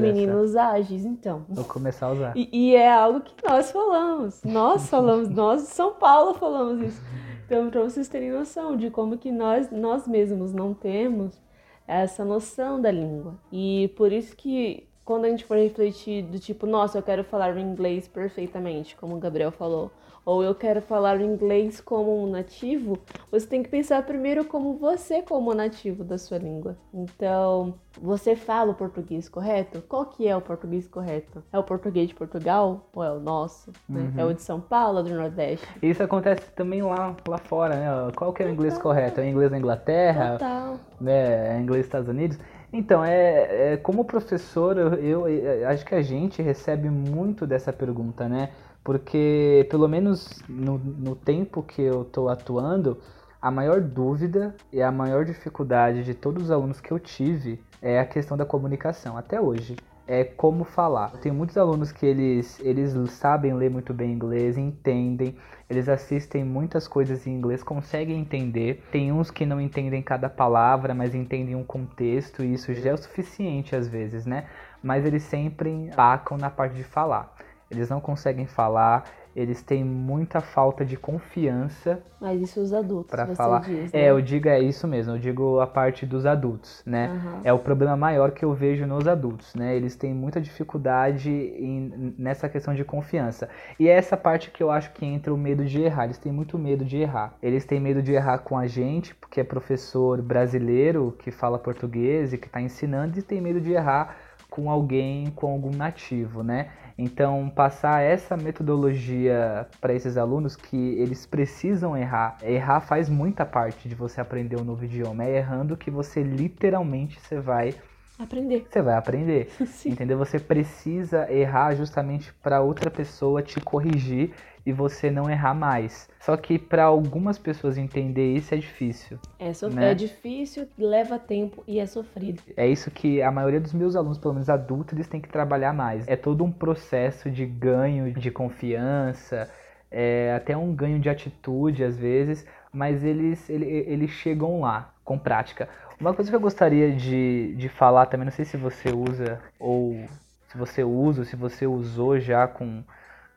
meninos 0.00 0.52
dessa. 0.52 0.68
ágeis, 0.68 1.04
então. 1.04 1.44
Vou 1.48 1.64
começar 1.64 2.06
a 2.06 2.12
usar. 2.12 2.36
E, 2.36 2.48
e, 2.52 2.74
é 2.74 2.90
algo 2.90 3.20
que 3.20 3.34
nós 3.46 3.70
falamos. 3.70 4.42
Nós 4.42 4.88
falamos, 4.88 5.28
nós 5.34 5.62
de 5.62 5.68
São 5.68 5.92
Paulo 5.92 6.34
falamos 6.34 6.80
isso. 6.80 7.02
Então, 7.44 7.68
para 7.68 7.82
vocês 7.82 8.08
terem 8.08 8.30
noção 8.30 8.76
de 8.76 8.90
como 8.90 9.18
que 9.18 9.30
nós, 9.30 9.70
nós 9.70 10.08
mesmos 10.08 10.52
não 10.54 10.72
temos 10.72 11.38
essa 11.86 12.24
noção 12.24 12.80
da 12.80 12.90
língua. 12.90 13.34
E 13.52 13.92
por 13.96 14.10
isso 14.10 14.34
que 14.34 14.88
quando 15.04 15.24
a 15.24 15.28
gente 15.28 15.44
for 15.44 15.56
refletir 15.56 16.22
do 16.22 16.38
tipo, 16.38 16.66
nossa, 16.66 16.96
eu 16.96 17.02
quero 17.02 17.24
falar 17.24 17.56
o 17.56 17.58
inglês 17.58 18.06
perfeitamente, 18.06 18.96
como 18.96 19.16
o 19.16 19.18
Gabriel 19.18 19.50
falou, 19.50 19.90
ou 20.24 20.42
eu 20.42 20.54
quero 20.54 20.80
falar 20.82 21.20
inglês 21.20 21.80
como 21.80 22.22
um 22.22 22.30
nativo, 22.30 22.98
você 23.30 23.46
tem 23.46 23.62
que 23.62 23.68
pensar 23.68 24.02
primeiro 24.04 24.44
como 24.44 24.74
você 24.74 25.22
como 25.22 25.54
nativo 25.54 26.04
da 26.04 26.18
sua 26.18 26.38
língua. 26.38 26.76
Então, 26.92 27.74
você 28.00 28.36
fala 28.36 28.72
o 28.72 28.74
português 28.74 29.28
correto? 29.28 29.82
Qual 29.88 30.06
que 30.06 30.28
é 30.28 30.36
o 30.36 30.40
português 30.40 30.86
correto? 30.86 31.42
É 31.52 31.58
o 31.58 31.62
português 31.62 32.08
de 32.08 32.14
Portugal 32.14 32.88
ou 32.94 33.04
é 33.04 33.10
o 33.10 33.20
nosso? 33.20 33.72
Né? 33.88 34.00
Uhum. 34.00 34.20
É 34.20 34.24
o 34.24 34.34
de 34.34 34.42
São 34.42 34.60
Paulo, 34.60 35.02
do 35.02 35.14
Nordeste? 35.14 35.66
Isso 35.82 36.02
acontece 36.02 36.50
também 36.52 36.82
lá, 36.82 37.16
lá 37.26 37.38
fora, 37.38 37.76
né? 37.76 38.12
Qual 38.14 38.32
que 38.32 38.42
é 38.42 38.46
o 38.46 38.50
inglês 38.50 38.74
Total. 38.74 38.92
correto? 38.92 39.20
É 39.20 39.24
o 39.24 39.26
inglês 39.26 39.50
da 39.50 39.58
Inglaterra? 39.58 40.32
Total. 40.32 40.76
Né? 41.00 41.54
É 41.54 41.58
o 41.58 41.62
inglês 41.62 41.80
dos 41.80 41.86
Estados 41.86 42.08
Unidos? 42.08 42.38
Então, 42.72 43.04
é, 43.04 43.72
é 43.72 43.76
como 43.76 44.04
professor, 44.04 44.78
eu, 44.78 44.94
eu, 44.94 45.28
eu, 45.28 45.68
acho 45.68 45.84
que 45.84 45.94
a 45.94 46.02
gente 46.02 46.40
recebe 46.40 46.88
muito 46.88 47.46
dessa 47.46 47.72
pergunta, 47.72 48.28
né? 48.28 48.50
Porque, 48.82 49.66
pelo 49.70 49.88
menos 49.88 50.42
no, 50.48 50.78
no 50.78 51.14
tempo 51.14 51.62
que 51.62 51.82
eu 51.82 52.02
estou 52.02 52.28
atuando, 52.28 52.98
a 53.40 53.50
maior 53.50 53.80
dúvida 53.80 54.54
e 54.72 54.82
a 54.82 54.92
maior 54.92 55.24
dificuldade 55.24 56.04
de 56.04 56.14
todos 56.14 56.44
os 56.44 56.50
alunos 56.50 56.80
que 56.80 56.90
eu 56.90 56.98
tive 56.98 57.62
é 57.80 57.98
a 57.98 58.04
questão 58.04 58.36
da 58.36 58.44
comunicação, 58.44 59.16
até 59.16 59.40
hoje. 59.40 59.76
É 60.06 60.24
como 60.24 60.64
falar. 60.64 61.12
Tem 61.22 61.30
muitos 61.30 61.56
alunos 61.56 61.92
que 61.92 62.04
eles, 62.04 62.58
eles 62.60 62.92
sabem 63.12 63.54
ler 63.54 63.70
muito 63.70 63.94
bem 63.94 64.12
inglês, 64.12 64.58
entendem, 64.58 65.36
eles 65.68 65.88
assistem 65.88 66.44
muitas 66.44 66.88
coisas 66.88 67.26
em 67.26 67.32
inglês, 67.32 67.62
conseguem 67.62 68.18
entender. 68.18 68.82
Tem 68.90 69.12
uns 69.12 69.30
que 69.30 69.46
não 69.46 69.60
entendem 69.60 70.02
cada 70.02 70.28
palavra, 70.28 70.94
mas 70.94 71.14
entendem 71.14 71.54
um 71.54 71.62
contexto, 71.62 72.42
e 72.42 72.54
isso 72.54 72.74
já 72.74 72.90
é 72.90 72.94
o 72.94 72.98
suficiente 72.98 73.76
às 73.76 73.86
vezes, 73.86 74.26
né? 74.26 74.46
Mas 74.82 75.06
eles 75.06 75.22
sempre 75.22 75.90
pacam 75.94 76.36
na 76.36 76.50
parte 76.50 76.74
de 76.74 76.82
falar. 76.82 77.32
Eles 77.70 77.88
não 77.88 78.00
conseguem 78.00 78.46
falar, 78.46 79.04
eles 79.34 79.62
têm 79.62 79.84
muita 79.84 80.40
falta 80.40 80.84
de 80.84 80.96
confiança. 80.96 82.02
Mas 82.20 82.40
isso 82.42 82.60
os 82.60 82.72
adultos, 82.72 83.10
para 83.10 83.26
falar. 83.28 83.60
diz, 83.62 83.94
É, 83.94 84.02
né? 84.02 84.10
eu 84.10 84.20
digo 84.20 84.48
é 84.48 84.60
isso 84.60 84.86
mesmo, 84.88 85.14
eu 85.14 85.18
digo 85.18 85.60
a 85.60 85.66
parte 85.66 86.04
dos 86.04 86.26
adultos, 86.26 86.82
né? 86.84 87.06
Aham. 87.06 87.40
É 87.44 87.52
o 87.52 87.58
problema 87.58 87.96
maior 87.96 88.32
que 88.32 88.44
eu 88.44 88.52
vejo 88.52 88.86
nos 88.86 89.06
adultos, 89.06 89.54
né? 89.54 89.74
Eles 89.74 89.94
têm 89.96 90.12
muita 90.12 90.40
dificuldade 90.40 91.30
em- 91.30 92.14
nessa 92.18 92.48
questão 92.48 92.74
de 92.74 92.84
confiança. 92.84 93.48
E 93.78 93.88
é 93.88 93.92
essa 93.92 94.16
parte 94.16 94.50
que 94.50 94.62
eu 94.62 94.70
acho 94.70 94.92
que 94.92 95.06
entra 95.06 95.32
o 95.32 95.38
medo 95.38 95.64
de 95.64 95.80
errar. 95.80 96.04
Eles 96.04 96.18
têm 96.18 96.32
muito 96.32 96.58
medo 96.58 96.84
de 96.84 96.98
errar. 96.98 97.34
Eles 97.42 97.64
têm 97.64 97.80
medo 97.80 98.02
de 98.02 98.12
errar 98.12 98.38
com 98.38 98.58
a 98.58 98.66
gente, 98.66 99.14
porque 99.14 99.40
é 99.40 99.44
professor 99.44 100.20
brasileiro 100.20 101.14
que 101.18 101.30
fala 101.30 101.58
português 101.58 102.32
e 102.32 102.38
que 102.38 102.46
está 102.46 102.60
ensinando, 102.60 103.18
e 103.18 103.22
tem 103.22 103.40
medo 103.40 103.60
de 103.60 103.72
errar 103.72 104.16
com 104.50 104.70
alguém, 104.70 105.30
com 105.30 105.50
algum 105.50 105.70
nativo, 105.70 106.42
né? 106.42 106.70
Então, 106.98 107.48
passar 107.48 108.02
essa 108.02 108.36
metodologia 108.36 109.66
para 109.80 109.94
esses 109.94 110.18
alunos 110.18 110.54
que 110.54 110.76
eles 110.98 111.24
precisam 111.24 111.96
errar. 111.96 112.36
Errar 112.42 112.80
faz 112.80 113.08
muita 113.08 113.46
parte 113.46 113.88
de 113.88 113.94
você 113.94 114.20
aprender 114.20 114.56
um 114.60 114.64
novo 114.64 114.84
idioma. 114.84 115.24
É 115.24 115.38
errando 115.38 115.78
que 115.78 115.90
você 115.90 116.22
literalmente 116.22 117.18
você 117.18 117.40
vai, 117.40 117.74
Aprender. 118.20 118.66
você 118.70 118.82
vai 118.82 118.94
aprender. 118.94 119.50
Sim. 119.66 119.90
Entendeu? 119.90 120.18
Você 120.18 120.38
precisa 120.38 121.30
errar 121.32 121.74
justamente 121.74 122.32
para 122.42 122.60
outra 122.60 122.90
pessoa 122.90 123.42
te 123.42 123.60
corrigir 123.60 124.32
e 124.66 124.72
você 124.72 125.10
não 125.10 125.28
errar 125.30 125.54
mais. 125.54 126.08
Só 126.20 126.36
que 126.36 126.58
para 126.58 126.84
algumas 126.84 127.38
pessoas 127.38 127.78
entender 127.78 128.34
isso 128.34 128.52
é 128.54 128.58
difícil. 128.58 129.18
É, 129.38 129.54
so- 129.54 129.70
Né? 129.70 129.92
é 129.92 129.94
difícil, 129.94 130.68
leva 130.78 131.18
tempo 131.18 131.64
e 131.66 131.78
é 131.80 131.86
sofrido. 131.86 132.42
É 132.56 132.66
isso 132.66 132.90
que 132.90 133.22
a 133.22 133.30
maioria 133.30 133.58
dos 133.60 133.72
meus 133.72 133.96
alunos, 133.96 134.18
pelo 134.18 134.34
menos 134.34 134.50
adultos, 134.50 134.92
eles 134.92 135.08
têm 135.08 135.20
que 135.20 135.28
trabalhar 135.30 135.72
mais. 135.72 136.06
É 136.06 136.14
todo 136.14 136.44
um 136.44 136.52
processo 136.52 137.30
de 137.30 137.46
ganho 137.46 138.12
de 138.12 138.30
confiança, 138.30 139.48
é 139.90 140.34
até 140.36 140.56
um 140.56 140.74
ganho 140.74 140.98
de 141.00 141.08
atitude 141.08 141.82
às 141.82 141.96
vezes, 141.96 142.46
mas 142.72 143.02
eles, 143.02 143.48
ele- 143.48 143.66
eles 143.66 144.10
chegam 144.10 144.60
lá 144.60 144.92
com 145.04 145.18
prática. 145.18 145.68
Uma 146.00 146.14
coisa 146.14 146.30
que 146.30 146.36
eu 146.36 146.40
gostaria 146.40 146.90
de, 146.92 147.54
de 147.56 147.68
falar 147.68 148.06
também, 148.06 148.24
não 148.24 148.32
sei 148.32 148.44
se 148.44 148.56
você 148.56 148.90
usa 148.90 149.38
ou 149.58 150.08
se 150.48 150.56
você 150.56 150.82
usa, 150.82 151.20
ou 151.20 151.24
se 151.24 151.36
você 151.36 151.66
usou 151.66 152.18
já 152.18 152.48
com, 152.48 152.82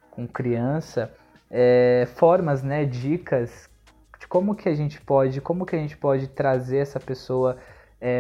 com 0.10 0.28
criança, 0.28 1.14
é, 1.52 2.08
formas, 2.16 2.64
né, 2.64 2.86
dicas 2.86 3.70
de 4.20 4.28
como 4.28 4.56
que 4.56 4.70
a 4.70 4.74
gente 4.74 5.02
pode, 5.02 5.42
como 5.42 5.66
que 5.66 5.76
a 5.76 5.80
gente 5.80 5.98
pode 5.98 6.28
trazer 6.30 6.78
essa 6.78 7.00
pessoa 7.00 7.58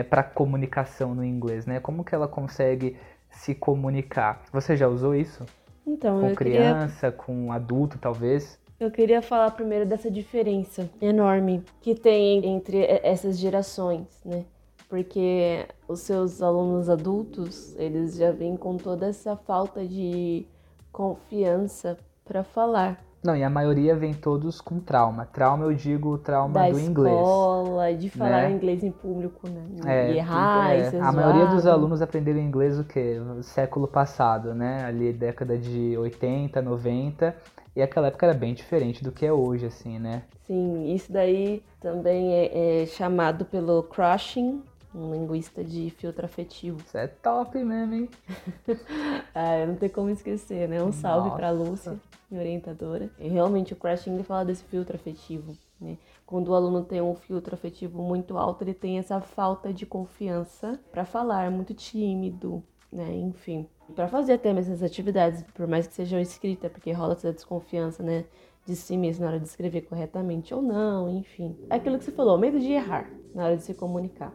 para 0.09 0.23
comunicação 0.23 1.13
no 1.13 1.25
inglês, 1.25 1.65
né? 1.65 1.79
Como 1.81 2.05
que 2.05 2.15
ela 2.15 2.25
consegue 2.25 2.97
se 3.29 3.53
comunicar? 3.53 4.41
Você 4.51 4.77
já 4.77 4.87
usou 4.87 5.13
isso 5.13 5.45
Então, 5.85 6.21
com 6.21 6.29
eu 6.29 6.35
queria, 6.37 6.59
criança, 6.59 7.11
com 7.11 7.51
adulto, 7.51 7.97
talvez? 7.97 8.57
Eu 8.83 8.91
queria 8.91 9.21
falar 9.21 9.51
primeiro 9.51 9.85
dessa 9.85 10.11
diferença 10.11 10.89
enorme 11.01 11.63
que 11.81 11.95
tem 11.95 12.45
entre 12.45 12.85
essas 13.03 13.37
gerações, 13.37 14.07
né? 14.25 14.45
Porque 14.89 15.65
os 15.87 16.01
seus 16.01 16.41
alunos 16.41 16.89
adultos, 16.89 17.75
eles 17.77 18.15
já 18.15 18.31
vêm 18.31 18.55
com 18.55 18.77
toda 18.77 19.07
essa 19.07 19.35
falta 19.35 19.85
de 19.85 20.45
confiança 20.91 21.97
para 22.23 22.43
falar. 22.43 23.03
Não, 23.23 23.37
e 23.37 23.43
a 23.43 23.49
maioria 23.49 23.95
vem 23.95 24.13
todos 24.13 24.59
com 24.59 24.79
trauma. 24.79 25.25
Trauma 25.25 25.63
eu 25.63 25.73
digo 25.73 26.17
trauma 26.17 26.53
da 26.53 26.69
do 26.69 26.77
inglês. 26.77 27.15
escola, 27.15 27.93
de 27.93 28.09
falar 28.09 28.49
né? 28.49 28.51
inglês 28.51 28.83
em 28.83 28.91
público, 28.91 29.47
né? 29.49 29.63
É, 29.85 30.11
e 30.11 30.17
errar, 30.17 30.75
é, 30.75 30.91
e 30.93 30.97
a 30.97 31.11
maioria 31.11 31.45
dos 31.47 31.65
alunos 31.65 32.01
aprenderam 32.01 32.39
inglês 32.41 32.77
o 32.77 32.83
quê? 32.83 33.21
Século 33.41 33.87
passado, 33.87 34.53
né? 34.53 34.83
Ali 34.83 35.13
década 35.13 35.57
de 35.57 35.97
80, 35.97 36.61
90. 36.61 37.33
E 37.75 37.81
aquela 37.81 38.07
época 38.07 38.27
era 38.27 38.35
bem 38.35 38.53
diferente 38.53 39.03
do 39.03 39.11
que 39.11 39.25
é 39.25 39.33
hoje, 39.33 39.65
assim, 39.65 39.97
né? 39.97 40.23
Sim, 40.45 40.93
isso 40.93 41.11
daí 41.11 41.63
também 41.81 42.33
é, 42.33 42.81
é 42.81 42.85
chamado 42.85 43.45
pelo 43.45 43.81
Crushing, 43.83 44.61
um 44.93 45.11
linguista 45.11 45.63
de 45.63 45.89
filtro 45.89 46.25
afetivo. 46.25 46.79
Isso 46.85 46.97
é 46.97 47.07
top 47.07 47.57
mesmo, 47.63 47.93
hein? 47.93 48.09
Ah, 49.33 49.65
não 49.65 49.75
tem 49.75 49.89
como 49.89 50.11
esquecer, 50.11 50.69
né? 50.69 50.83
Um 50.83 50.91
salve 50.91 51.29
Nossa. 51.29 51.37
pra 51.37 51.49
Lúcia, 51.49 51.99
minha 52.29 52.43
orientadora. 52.43 53.09
E 53.17 53.27
realmente 53.27 53.73
o 53.73 53.75
Crushing 53.75 54.13
ele 54.13 54.23
fala 54.23 54.45
desse 54.45 54.63
filtro 54.65 54.95
afetivo, 54.95 55.57
né? 55.81 55.97
Quando 56.25 56.49
o 56.49 56.55
aluno 56.55 56.83
tem 56.83 57.01
um 57.01 57.15
filtro 57.15 57.55
afetivo 57.55 58.01
muito 58.01 58.37
alto, 58.37 58.63
ele 58.63 58.73
tem 58.73 58.99
essa 58.99 59.19
falta 59.19 59.73
de 59.73 59.85
confiança 59.87 60.79
pra 60.91 61.05
falar, 61.05 61.45
é 61.45 61.49
muito 61.49 61.73
tímido, 61.73 62.63
né? 62.91 63.11
Enfim, 63.15 63.67
Pra 63.95 64.07
fazer 64.07 64.33
até 64.33 64.51
mesmo 64.51 64.73
essas 64.73 64.83
atividades, 64.83 65.43
por 65.53 65.67
mais 65.67 65.87
que 65.87 65.93
sejam 65.93 66.19
escritas, 66.19 66.71
porque 66.71 66.91
rola 66.91 67.13
essa 67.13 67.31
desconfiança, 67.31 68.01
né? 68.01 68.25
De 68.65 68.75
si 68.75 68.97
mesmo 68.97 69.23
na 69.23 69.31
hora 69.31 69.39
de 69.39 69.47
escrever 69.47 69.81
corretamente 69.81 70.53
ou 70.53 70.61
não, 70.61 71.09
enfim. 71.09 71.55
É 71.69 71.75
aquilo 71.75 71.97
que 71.97 72.05
você 72.05 72.11
falou, 72.11 72.37
medo 72.37 72.59
de 72.59 72.71
errar 72.71 73.09
na 73.35 73.45
hora 73.45 73.57
de 73.57 73.63
se 73.63 73.73
comunicar. 73.73 74.33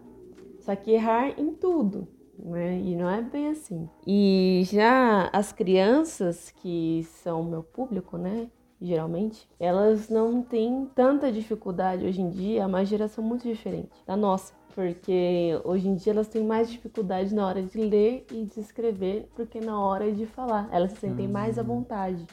Só 0.60 0.76
que 0.76 0.90
errar 0.92 1.30
em 1.40 1.54
tudo, 1.54 2.06
né? 2.38 2.78
E 2.78 2.94
não 2.94 3.08
é 3.08 3.22
bem 3.22 3.48
assim. 3.48 3.88
E 4.06 4.62
já 4.64 5.30
as 5.32 5.52
crianças, 5.52 6.50
que 6.50 7.04
são 7.22 7.42
meu 7.42 7.62
público, 7.62 8.18
né? 8.18 8.48
Geralmente, 8.80 9.48
elas 9.58 10.08
não 10.08 10.40
têm 10.40 10.88
tanta 10.94 11.32
dificuldade 11.32 12.06
hoje 12.06 12.20
em 12.20 12.30
dia, 12.30 12.62
é 12.62 12.66
uma 12.66 12.84
geração 12.84 13.24
muito 13.24 13.42
diferente 13.42 13.90
da 14.06 14.16
nossa. 14.16 14.57
Porque 14.78 15.60
hoje 15.64 15.88
em 15.88 15.96
dia 15.96 16.12
elas 16.12 16.28
têm 16.28 16.44
mais 16.44 16.70
dificuldade 16.70 17.34
na 17.34 17.44
hora 17.44 17.60
de 17.60 17.76
ler 17.76 18.24
e 18.30 18.44
de 18.44 18.60
escrever 18.60 19.28
do 19.36 19.44
que 19.44 19.58
na 19.60 19.76
hora 19.82 20.12
de 20.12 20.24
falar. 20.24 20.68
Elas 20.70 20.92
se 20.92 20.98
sentem 20.98 21.26
mais 21.26 21.58
à 21.58 21.64
vontade 21.64 22.24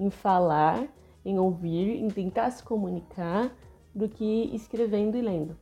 em 0.00 0.08
falar, 0.08 0.88
em 1.22 1.38
ouvir, 1.38 2.02
em 2.02 2.08
tentar 2.08 2.50
se 2.50 2.62
comunicar 2.62 3.54
do 3.94 4.08
que 4.08 4.50
escrevendo 4.54 5.18
e 5.18 5.20
lendo. 5.20 5.54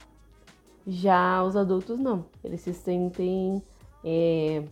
Já 0.86 1.42
os 1.42 1.56
adultos 1.56 1.98
não, 1.98 2.24
eles 2.44 2.60
se 2.60 2.74
sentem 2.74 3.60
é, 4.04 4.62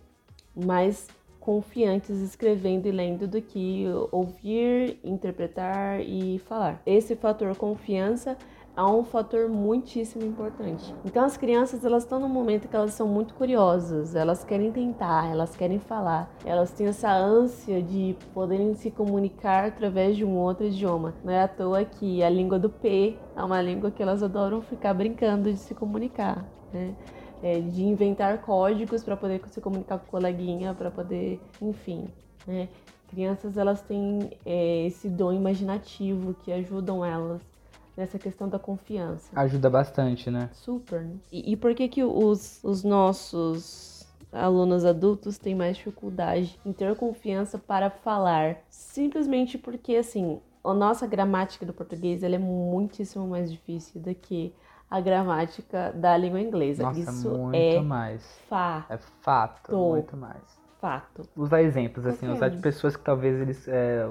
mais 0.54 1.08
confiantes 1.40 2.20
escrevendo 2.20 2.86
e 2.86 2.92
lendo 2.92 3.26
do 3.26 3.42
que 3.42 3.84
ouvir, 4.12 5.00
interpretar 5.02 6.00
e 6.02 6.38
falar. 6.38 6.80
Esse 6.86 7.16
fator 7.16 7.56
confiança 7.56 8.38
é 8.78 8.84
um 8.84 9.02
fator 9.02 9.48
muitíssimo 9.48 10.24
importante. 10.24 10.94
Então 11.04 11.24
as 11.24 11.36
crianças 11.36 11.84
elas 11.84 12.04
estão 12.04 12.20
num 12.20 12.28
momento 12.28 12.68
que 12.68 12.76
elas 12.76 12.92
são 12.92 13.08
muito 13.08 13.34
curiosas, 13.34 14.14
elas 14.14 14.44
querem 14.44 14.70
tentar, 14.70 15.28
elas 15.28 15.56
querem 15.56 15.80
falar, 15.80 16.32
elas 16.44 16.70
têm 16.70 16.86
essa 16.86 17.12
ânsia 17.12 17.82
de 17.82 18.14
poderem 18.32 18.74
se 18.74 18.88
comunicar 18.88 19.64
através 19.64 20.16
de 20.16 20.24
um 20.24 20.36
outro 20.36 20.64
idioma. 20.64 21.12
Não 21.24 21.32
é 21.32 21.42
à 21.42 21.48
toa 21.48 21.84
que 21.84 22.22
a 22.22 22.30
língua 22.30 22.56
do 22.56 22.70
P 22.70 23.18
é 23.34 23.42
uma 23.42 23.60
língua 23.60 23.90
que 23.90 24.00
elas 24.00 24.22
adoram 24.22 24.62
ficar 24.62 24.94
brincando 24.94 25.50
de 25.50 25.58
se 25.58 25.74
comunicar, 25.74 26.44
né? 26.72 26.94
É, 27.42 27.58
de 27.60 27.82
inventar 27.84 28.42
códigos 28.42 29.02
para 29.02 29.16
poder 29.16 29.40
se 29.48 29.60
comunicar 29.60 29.98
com 29.98 30.06
o 30.06 30.10
coleguinha, 30.10 30.72
para 30.72 30.90
poder, 30.90 31.40
enfim, 31.60 32.06
né? 32.46 32.68
Crianças 33.08 33.56
elas 33.56 33.80
têm 33.80 34.30
é, 34.46 34.86
esse 34.86 35.08
dom 35.08 35.32
imaginativo 35.32 36.34
que 36.44 36.52
ajudam 36.52 37.04
elas 37.04 37.57
nessa 37.98 38.16
questão 38.16 38.48
da 38.48 38.60
confiança. 38.60 39.28
Ajuda 39.34 39.68
bastante, 39.68 40.30
né? 40.30 40.48
Super, 40.52 41.02
né? 41.02 41.16
E, 41.32 41.52
e 41.52 41.56
por 41.56 41.74
que 41.74 41.88
que 41.88 42.04
os, 42.04 42.62
os 42.62 42.84
nossos 42.84 44.06
alunos 44.32 44.84
adultos 44.84 45.36
têm 45.36 45.54
mais 45.54 45.76
dificuldade 45.76 46.60
em 46.64 46.72
ter 46.72 46.94
confiança 46.94 47.58
para 47.58 47.90
falar? 47.90 48.58
Simplesmente 48.70 49.58
porque, 49.58 49.96
assim, 49.96 50.40
a 50.62 50.72
nossa 50.72 51.08
gramática 51.08 51.66
do 51.66 51.72
português 51.72 52.22
ela 52.22 52.36
é 52.36 52.38
muitíssimo 52.38 53.26
mais 53.26 53.50
difícil 53.50 54.00
do 54.00 54.14
que 54.14 54.54
a 54.88 55.00
gramática 55.00 55.92
da 55.92 56.16
língua 56.16 56.40
inglesa. 56.40 56.84
Nossa, 56.84 57.00
Isso 57.00 57.28
muito 57.36 57.56
é 57.56 57.80
mais. 57.80 58.40
fato. 58.48 58.92
É 58.92 58.98
fato, 58.98 59.76
muito 59.76 60.16
mais. 60.16 60.42
fato. 60.80 61.28
Usar 61.36 61.62
exemplos, 61.62 62.06
assim, 62.06 62.28
usar 62.28 62.48
de 62.48 62.58
pessoas 62.58 62.96
que 62.96 63.02
talvez 63.02 63.40
eles 63.40 63.66
é, 63.66 64.06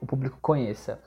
o 0.00 0.06
público 0.06 0.38
conheça. 0.40 0.98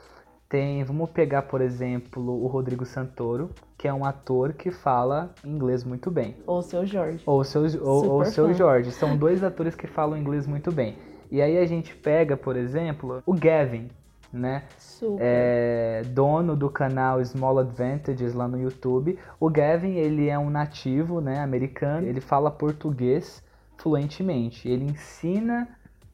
Tem, 0.51 0.83
vamos 0.83 1.09
pegar, 1.11 1.43
por 1.43 1.61
exemplo, 1.61 2.43
o 2.43 2.45
Rodrigo 2.45 2.85
Santoro, 2.85 3.51
que 3.77 3.87
é 3.87 3.93
um 3.93 4.03
ator 4.03 4.51
que 4.51 4.69
fala 4.69 5.33
inglês 5.45 5.85
muito 5.85 6.11
bem. 6.11 6.35
Ou 6.45 6.61
seu 6.61 6.85
Jorge. 6.85 7.23
Ou 7.25 7.39
o 7.39 7.43
seu, 7.45 7.61
ou, 7.81 8.05
ou 8.05 8.19
o 8.19 8.25
seu. 8.25 8.53
Jorge. 8.53 8.91
São 8.91 9.15
dois 9.15 9.45
atores 9.45 9.75
que 9.75 9.87
falam 9.87 10.17
inglês 10.17 10.45
muito 10.45 10.69
bem. 10.69 10.97
E 11.31 11.41
aí 11.41 11.57
a 11.57 11.65
gente 11.65 11.95
pega, 11.95 12.35
por 12.35 12.57
exemplo, 12.57 13.23
o 13.25 13.33
Gavin, 13.33 13.87
né? 14.33 14.63
Super. 14.77 15.21
É, 15.21 16.01
dono 16.07 16.53
do 16.53 16.69
canal 16.69 17.23
Small 17.23 17.59
Advantages 17.59 18.33
lá 18.33 18.45
no 18.45 18.61
YouTube. 18.61 19.17
O 19.39 19.49
Gavin, 19.49 19.93
ele 19.93 20.27
é 20.27 20.37
um 20.37 20.49
nativo, 20.49 21.21
né, 21.21 21.39
americano. 21.39 22.05
Ele 22.05 22.19
fala 22.19 22.51
português 22.51 23.41
fluentemente. 23.77 24.67
Ele 24.67 24.83
ensina 24.83 25.69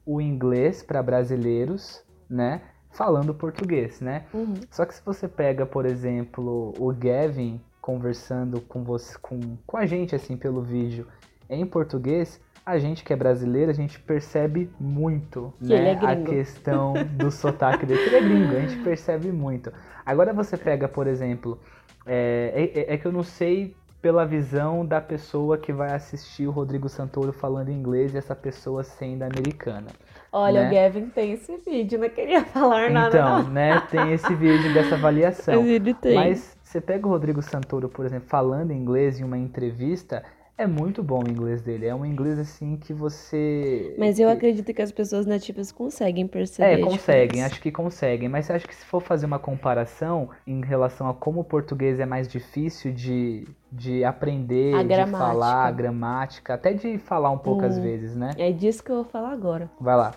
o 0.06 0.20
inglês 0.20 0.80
para 0.80 1.02
brasileiros, 1.02 2.04
né, 2.30 2.62
falando 2.98 3.32
português, 3.32 4.00
né? 4.00 4.24
Uhum. 4.34 4.54
Só 4.72 4.84
que 4.84 4.92
se 4.92 5.00
você 5.06 5.28
pega, 5.28 5.64
por 5.64 5.86
exemplo, 5.86 6.74
o 6.76 6.92
Gavin 6.92 7.60
conversando 7.80 8.60
com 8.60 8.82
você, 8.82 9.16
com, 9.22 9.56
com 9.64 9.76
a 9.76 9.86
gente 9.86 10.16
assim 10.16 10.36
pelo 10.36 10.60
vídeo 10.60 11.06
em 11.48 11.64
português, 11.64 12.40
a 12.66 12.76
gente 12.76 13.04
que 13.04 13.12
é 13.12 13.16
brasileiro, 13.16 13.70
a 13.70 13.74
gente 13.74 14.00
percebe 14.00 14.68
muito, 14.80 15.54
Que 15.60 15.66
né, 15.68 15.92
é 15.92 16.04
a 16.04 16.16
questão 16.16 16.92
do 17.16 17.30
sotaque 17.32 17.86
dele. 17.86 18.00
Ele 18.00 18.16
é 18.16 18.20
gringo, 18.20 18.56
a 18.56 18.60
gente 18.60 18.82
percebe 18.82 19.30
muito. 19.30 19.72
Agora 20.04 20.34
você 20.34 20.56
pega, 20.56 20.88
por 20.88 21.06
exemplo, 21.06 21.56
é, 22.04 22.70
é- 22.74 22.94
é 22.94 22.98
que 22.98 23.06
eu 23.06 23.12
não 23.12 23.22
sei 23.22 23.76
pela 24.02 24.24
visão 24.24 24.84
da 24.84 25.00
pessoa 25.00 25.56
que 25.56 25.72
vai 25.72 25.92
assistir 25.92 26.46
o 26.46 26.50
Rodrigo 26.50 26.88
Santoro 26.88 27.32
falando 27.32 27.70
inglês 27.70 28.14
e 28.14 28.18
essa 28.18 28.34
pessoa 28.34 28.82
sendo 28.82 29.22
americana. 29.22 29.86
Olha, 30.30 30.62
né? 30.62 30.68
o 30.68 30.74
Gavin 30.74 31.08
tem 31.08 31.32
esse 31.32 31.56
vídeo, 31.56 31.98
não 31.98 32.08
queria 32.08 32.44
falar 32.46 32.90
nada. 32.90 33.16
Então, 33.16 33.42
não. 33.44 33.50
né, 33.50 33.80
tem 33.90 34.12
esse 34.12 34.34
vídeo 34.34 34.72
dessa 34.74 34.94
avaliação. 34.94 35.62
Mas 35.62 35.70
ele 35.70 35.94
tem. 35.94 36.14
Mas 36.14 36.56
você 36.62 36.80
pega 36.80 37.06
o 37.06 37.10
Rodrigo 37.10 37.40
Santoro, 37.40 37.88
por 37.88 38.04
exemplo, 38.04 38.28
falando 38.28 38.72
inglês 38.72 39.18
em 39.18 39.24
uma 39.24 39.38
entrevista, 39.38 40.22
é 40.58 40.66
muito 40.66 41.04
bom 41.04 41.22
o 41.22 41.30
inglês 41.30 41.62
dele. 41.62 41.86
É 41.86 41.94
um 41.94 42.04
inglês 42.04 42.36
assim 42.36 42.76
que 42.76 42.92
você. 42.92 43.94
Mas 43.96 44.18
eu 44.18 44.28
acredito 44.28 44.74
que 44.74 44.82
as 44.82 44.90
pessoas 44.90 45.24
nativas 45.24 45.70
conseguem 45.70 46.26
perceber. 46.26 46.80
É, 46.80 46.84
conseguem, 46.84 47.44
acho 47.44 47.60
que 47.60 47.70
conseguem. 47.70 48.28
Mas 48.28 48.50
acho 48.50 48.66
que 48.66 48.74
se 48.74 48.84
for 48.84 49.00
fazer 49.00 49.24
uma 49.24 49.38
comparação 49.38 50.30
em 50.44 50.60
relação 50.60 51.08
a 51.08 51.14
como 51.14 51.40
o 51.40 51.44
português 51.44 52.00
é 52.00 52.04
mais 52.04 52.26
difícil 52.26 52.92
de, 52.92 53.46
de 53.70 54.02
aprender, 54.02 54.84
de 54.84 55.06
falar, 55.12 55.66
a 55.66 55.70
gramática, 55.70 56.54
até 56.54 56.72
de 56.72 56.98
falar 56.98 57.30
um 57.30 57.38
pouco 57.38 57.64
às 57.64 57.78
Hum. 57.78 57.82
vezes, 57.82 58.16
né? 58.16 58.32
É 58.36 58.50
disso 58.50 58.82
que 58.82 58.90
eu 58.90 58.96
vou 58.96 59.04
falar 59.04 59.30
agora. 59.30 59.70
Vai 59.80 59.96
lá. 59.96 60.12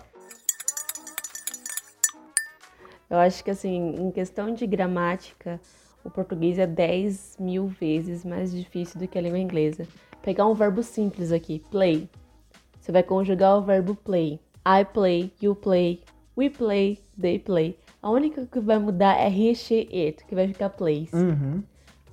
Eu 3.08 3.18
acho 3.18 3.44
que, 3.44 3.50
assim, 3.50 3.94
em 3.96 4.10
questão 4.10 4.52
de 4.52 4.66
gramática, 4.66 5.60
o 6.02 6.10
português 6.10 6.58
é 6.58 6.66
10 6.66 7.36
mil 7.38 7.68
vezes 7.68 8.24
mais 8.24 8.50
difícil 8.50 8.98
do 8.98 9.06
que 9.06 9.16
a 9.16 9.22
língua 9.22 9.38
inglesa. 9.38 9.86
Pegar 10.22 10.46
um 10.46 10.54
verbo 10.54 10.82
simples 10.82 11.32
aqui, 11.32 11.62
play. 11.70 12.08
Você 12.80 12.92
vai 12.92 13.02
conjugar 13.02 13.58
o 13.58 13.62
verbo 13.62 13.94
play. 13.94 14.40
I 14.66 14.84
play, 14.84 15.32
you 15.42 15.54
play, 15.54 16.02
we 16.36 16.48
play, 16.48 17.00
they 17.20 17.38
play. 17.38 17.76
A 18.00 18.10
única 18.10 18.46
que 18.46 18.60
vai 18.60 18.78
mudar 18.78 19.16
é 19.18 19.28
he, 19.28 19.54
she, 19.54 19.88
it, 19.92 20.24
que 20.26 20.34
vai 20.34 20.46
ficar 20.48 20.70
plays. 20.70 21.12
Uhum. 21.12 21.62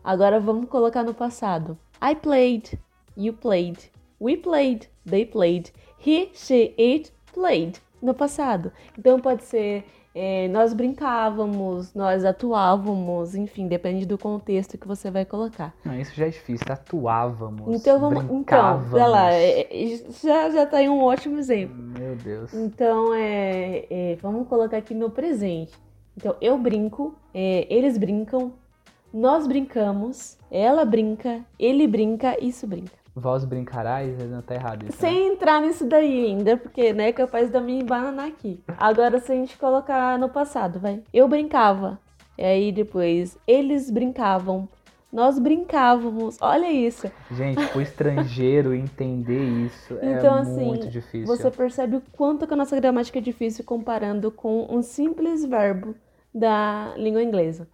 Agora 0.03 0.39
vamos 0.39 0.69
colocar 0.69 1.03
no 1.03 1.13
passado. 1.13 1.77
I 2.01 2.15
played, 2.15 2.79
you 3.15 3.33
played, 3.33 3.91
we 4.19 4.37
played, 4.37 4.87
they 5.05 5.25
played, 5.25 5.71
he, 5.99 6.31
she, 6.33 6.73
it 6.77 7.11
played. 7.33 7.79
No 8.01 8.13
passado. 8.13 8.71
Então 8.97 9.19
pode 9.19 9.43
ser 9.43 9.83
é, 10.13 10.47
nós 10.47 10.73
brincávamos, 10.73 11.93
nós 11.93 12.25
atuávamos, 12.25 13.35
enfim, 13.35 13.67
depende 13.67 14.05
do 14.05 14.17
contexto 14.17 14.77
que 14.77 14.87
você 14.87 15.11
vai 15.11 15.23
colocar. 15.23 15.73
Não, 15.85 15.99
isso 15.99 16.15
já 16.15 16.25
é 16.25 16.29
difícil. 16.29 16.65
Atuávamos. 16.69 17.79
Então 17.79 17.99
vamos. 17.99 18.23
Então, 18.31 18.89
olha 18.91 19.07
lá, 19.07 19.33
é, 19.33 19.61
é, 19.61 19.97
já, 20.21 20.49
já 20.49 20.65
tá 20.65 20.77
aí 20.77 20.89
um 20.89 21.03
ótimo 21.03 21.37
exemplo. 21.37 21.75
Meu 21.75 22.15
Deus. 22.15 22.53
Então, 22.53 23.13
é, 23.13 23.85
é, 23.89 24.17
vamos 24.21 24.47
colocar 24.47 24.77
aqui 24.77 24.93
no 24.93 25.09
presente. 25.11 25.73
Então, 26.17 26.35
eu 26.41 26.57
brinco, 26.57 27.15
é, 27.33 27.67
eles 27.69 27.97
brincam, 27.97 28.51
nós 29.13 29.47
brincamos, 29.47 30.37
ela 30.51 30.83
brinca, 30.83 31.39
ele 31.57 31.87
brinca, 31.87 32.35
isso 32.43 32.67
brinca. 32.67 32.98
Vós 33.15 33.43
brincarás? 33.43 34.17
Não 34.29 34.41
tá 34.41 34.55
errado 34.55 34.83
isso. 34.87 34.91
né? 35.03 35.09
Sem 35.09 35.33
entrar 35.33 35.61
nisso 35.61 35.85
daí 35.85 36.25
ainda, 36.27 36.57
porque 36.57 36.93
né, 36.93 37.09
é 37.09 37.13
capaz 37.13 37.49
de 37.49 37.59
me 37.59 37.81
embananar 37.81 38.27
aqui. 38.27 38.61
Agora, 38.77 39.19
se 39.19 39.31
a 39.31 39.35
gente 39.35 39.57
colocar 39.57 40.17
no 40.17 40.29
passado, 40.29 40.79
vai. 40.79 41.01
Eu 41.13 41.27
brincava. 41.27 41.99
E 42.37 42.43
aí 42.43 42.71
depois, 42.71 43.37
eles 43.45 43.91
brincavam. 43.91 44.67
Nós 45.11 45.39
brincávamos. 45.39 46.37
Olha 46.39 46.71
isso. 46.71 47.11
Gente, 47.31 47.59
o 47.75 47.81
estrangeiro 47.81 48.75
entender 48.75 49.43
isso 49.65 49.95
Então, 50.01 50.37
é 50.37 50.41
assim, 50.41 50.65
muito 50.65 50.87
difícil. 50.87 51.25
Você 51.25 51.49
percebe 51.49 51.97
o 51.97 52.03
quanto 52.11 52.45
que 52.45 52.53
a 52.53 52.57
nossa 52.57 52.75
gramática 52.79 53.17
é 53.17 53.21
difícil 53.21 53.63
comparando 53.65 54.31
com 54.31 54.67
um 54.69 54.83
simples 54.83 55.43
verbo 55.43 55.95
da 56.33 56.93
língua 56.95 57.23
inglesa. 57.23 57.67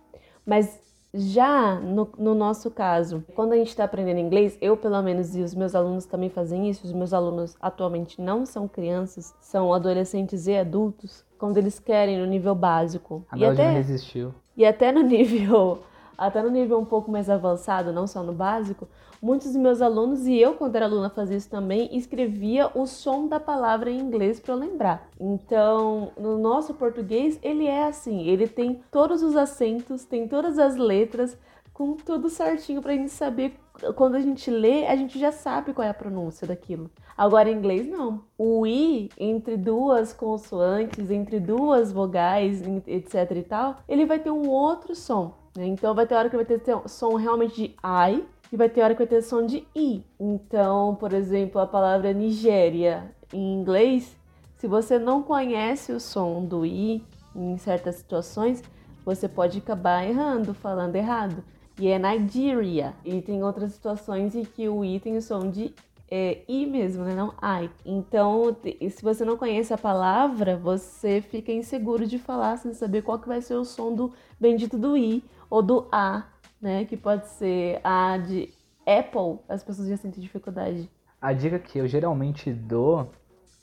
Mas 0.45 0.79
já 1.15 1.79
no, 1.79 2.09
no 2.17 2.35
nosso 2.35 2.69
caso, 2.69 3.23
quando 3.33 3.53
a 3.53 3.55
gente 3.55 3.69
está 3.69 3.85
aprendendo 3.85 4.19
inglês, 4.19 4.57
eu 4.61 4.75
pelo 4.75 5.01
menos 5.01 5.35
e 5.35 5.41
os 5.41 5.55
meus 5.55 5.73
alunos 5.73 6.05
também 6.05 6.29
fazem 6.29 6.69
isso. 6.69 6.85
Os 6.85 6.91
meus 6.91 7.13
alunos 7.13 7.55
atualmente 7.61 8.21
não 8.21 8.45
são 8.45 8.67
crianças, 8.67 9.33
são 9.39 9.73
adolescentes 9.73 10.47
e 10.47 10.55
adultos. 10.55 11.23
Quando 11.39 11.57
eles 11.57 11.79
querem 11.79 12.19
no 12.19 12.25
nível 12.25 12.53
básico 12.55 13.25
A 13.31 13.37
e 13.37 13.45
até, 13.45 13.69
resistiu. 13.71 14.33
e 14.55 14.65
até 14.65 14.91
no 14.91 15.01
nível 15.01 15.79
até 16.17 16.41
no 16.41 16.49
nível 16.49 16.79
um 16.79 16.85
pouco 16.85 17.11
mais 17.11 17.29
avançado, 17.29 17.93
não 17.93 18.07
só 18.07 18.23
no 18.23 18.33
básico, 18.33 18.87
muitos 19.21 19.47
dos 19.47 19.57
meus 19.57 19.81
alunos 19.81 20.25
e 20.27 20.37
eu 20.37 20.53
quando 20.53 20.75
era 20.75 20.85
aluna 20.85 21.09
fazia 21.09 21.37
isso 21.37 21.49
também, 21.49 21.89
escrevia 21.95 22.69
o 22.75 22.85
som 22.85 23.27
da 23.27 23.39
palavra 23.39 23.89
em 23.89 23.99
inglês 23.99 24.39
para 24.39 24.55
lembrar. 24.55 25.09
Então, 25.19 26.11
no 26.17 26.37
nosso 26.37 26.73
português, 26.73 27.39
ele 27.41 27.65
é 27.65 27.85
assim, 27.85 28.27
ele 28.27 28.47
tem 28.47 28.81
todos 28.91 29.23
os 29.23 29.35
acentos, 29.35 30.05
tem 30.05 30.27
todas 30.27 30.59
as 30.59 30.75
letras, 30.75 31.37
com 31.73 31.93
tudo 31.93 32.29
certinho 32.29 32.81
pra 32.81 32.93
gente 32.93 33.11
saber 33.11 33.59
quando 33.95 34.15
a 34.15 34.21
gente 34.21 34.49
lê, 34.49 34.87
a 34.87 34.95
gente 34.95 35.19
já 35.19 35.31
sabe 35.31 35.73
qual 35.73 35.85
é 35.85 35.89
a 35.89 35.93
pronúncia 35.93 36.47
daquilo. 36.47 36.89
Agora 37.17 37.49
em 37.49 37.57
inglês 37.57 37.87
não. 37.87 38.23
O 38.37 38.65
i 38.65 39.09
entre 39.17 39.57
duas 39.57 40.13
consoantes, 40.13 41.11
entre 41.11 41.39
duas 41.39 41.91
vogais, 41.91 42.61
etc 42.87 43.31
e 43.35 43.43
tal, 43.43 43.77
ele 43.87 44.05
vai 44.05 44.19
ter 44.19 44.31
um 44.31 44.47
outro 44.49 44.95
som. 44.95 45.33
Né? 45.55 45.65
Então 45.67 45.93
vai 45.95 46.05
ter 46.05 46.15
hora 46.15 46.29
que 46.29 46.35
vai 46.35 46.45
ter 46.45 46.61
som 46.87 47.15
realmente 47.15 47.55
de 47.55 47.75
I 47.83 48.23
e 48.51 48.57
vai 48.57 48.69
ter 48.69 48.81
hora 48.81 48.93
que 48.93 48.99
vai 48.99 49.07
ter 49.07 49.21
som 49.21 49.45
de 49.45 49.67
i. 49.75 50.03
Então, 50.19 50.95
por 50.95 51.13
exemplo, 51.13 51.59
a 51.59 51.67
palavra 51.67 52.13
Nigéria 52.13 53.11
em 53.33 53.53
inglês, 53.53 54.17
se 54.57 54.67
você 54.67 54.99
não 54.99 55.23
conhece 55.23 55.91
o 55.91 55.99
som 55.99 56.43
do 56.45 56.65
i 56.65 57.03
em 57.35 57.57
certas 57.57 57.95
situações, 57.95 58.63
você 59.03 59.27
pode 59.27 59.59
acabar 59.59 60.07
errando, 60.07 60.53
falando 60.53 60.95
errado. 60.95 61.43
E 61.79 61.89
é 61.89 61.99
Nigeria. 61.99 62.93
E 63.03 63.21
tem 63.21 63.43
outras 63.43 63.73
situações 63.73 64.35
em 64.35 64.43
que 64.43 64.69
o 64.69 64.83
i 64.83 64.99
tem 64.99 65.17
o 65.17 65.21
som 65.21 65.49
de 65.49 65.73
é, 66.09 66.43
i 66.47 66.65
mesmo, 66.65 67.03
né? 67.03 67.15
Não 67.15 67.33
I. 67.43 67.69
Então, 67.85 68.55
se 68.89 69.03
você 69.03 69.25
não 69.25 69.37
conhece 69.37 69.73
a 69.73 69.77
palavra, 69.77 70.55
você 70.55 71.21
fica 71.21 71.51
inseguro 71.51 72.05
de 72.05 72.17
falar 72.17 72.57
sem 72.57 72.73
saber 72.73 73.01
qual 73.01 73.19
que 73.19 73.27
vai 73.27 73.41
ser 73.41 73.55
o 73.55 73.65
som 73.65 73.93
do 73.93 74.13
bendito 74.39 74.77
do 74.77 74.95
i 74.95 75.23
ou 75.49 75.61
do 75.61 75.87
a, 75.91 76.23
né? 76.61 76.85
Que 76.85 76.97
pode 76.97 77.27
ser 77.27 77.79
a 77.83 78.17
de 78.17 78.53
Apple. 78.85 79.39
As 79.47 79.63
pessoas 79.63 79.87
já 79.87 79.97
sentem 79.97 80.21
dificuldade. 80.21 80.89
A 81.21 81.33
dica 81.33 81.57
que 81.59 81.79
eu 81.79 81.87
geralmente 81.87 82.51
dou 82.51 83.09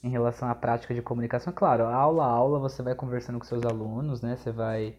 em 0.03 0.11
relação 0.11 0.49
à 0.49 0.55
prática 0.55 0.93
de 0.93 1.01
comunicação, 1.01 1.53
claro, 1.53 1.85
aula 1.85 2.25
a 2.25 2.29
aula 2.29 2.59
você 2.59 2.83
vai 2.83 2.95
conversando 2.95 3.39
com 3.39 3.45
seus 3.45 3.65
alunos, 3.65 4.21
né? 4.21 4.37
Você 4.37 4.51
vai 4.51 4.97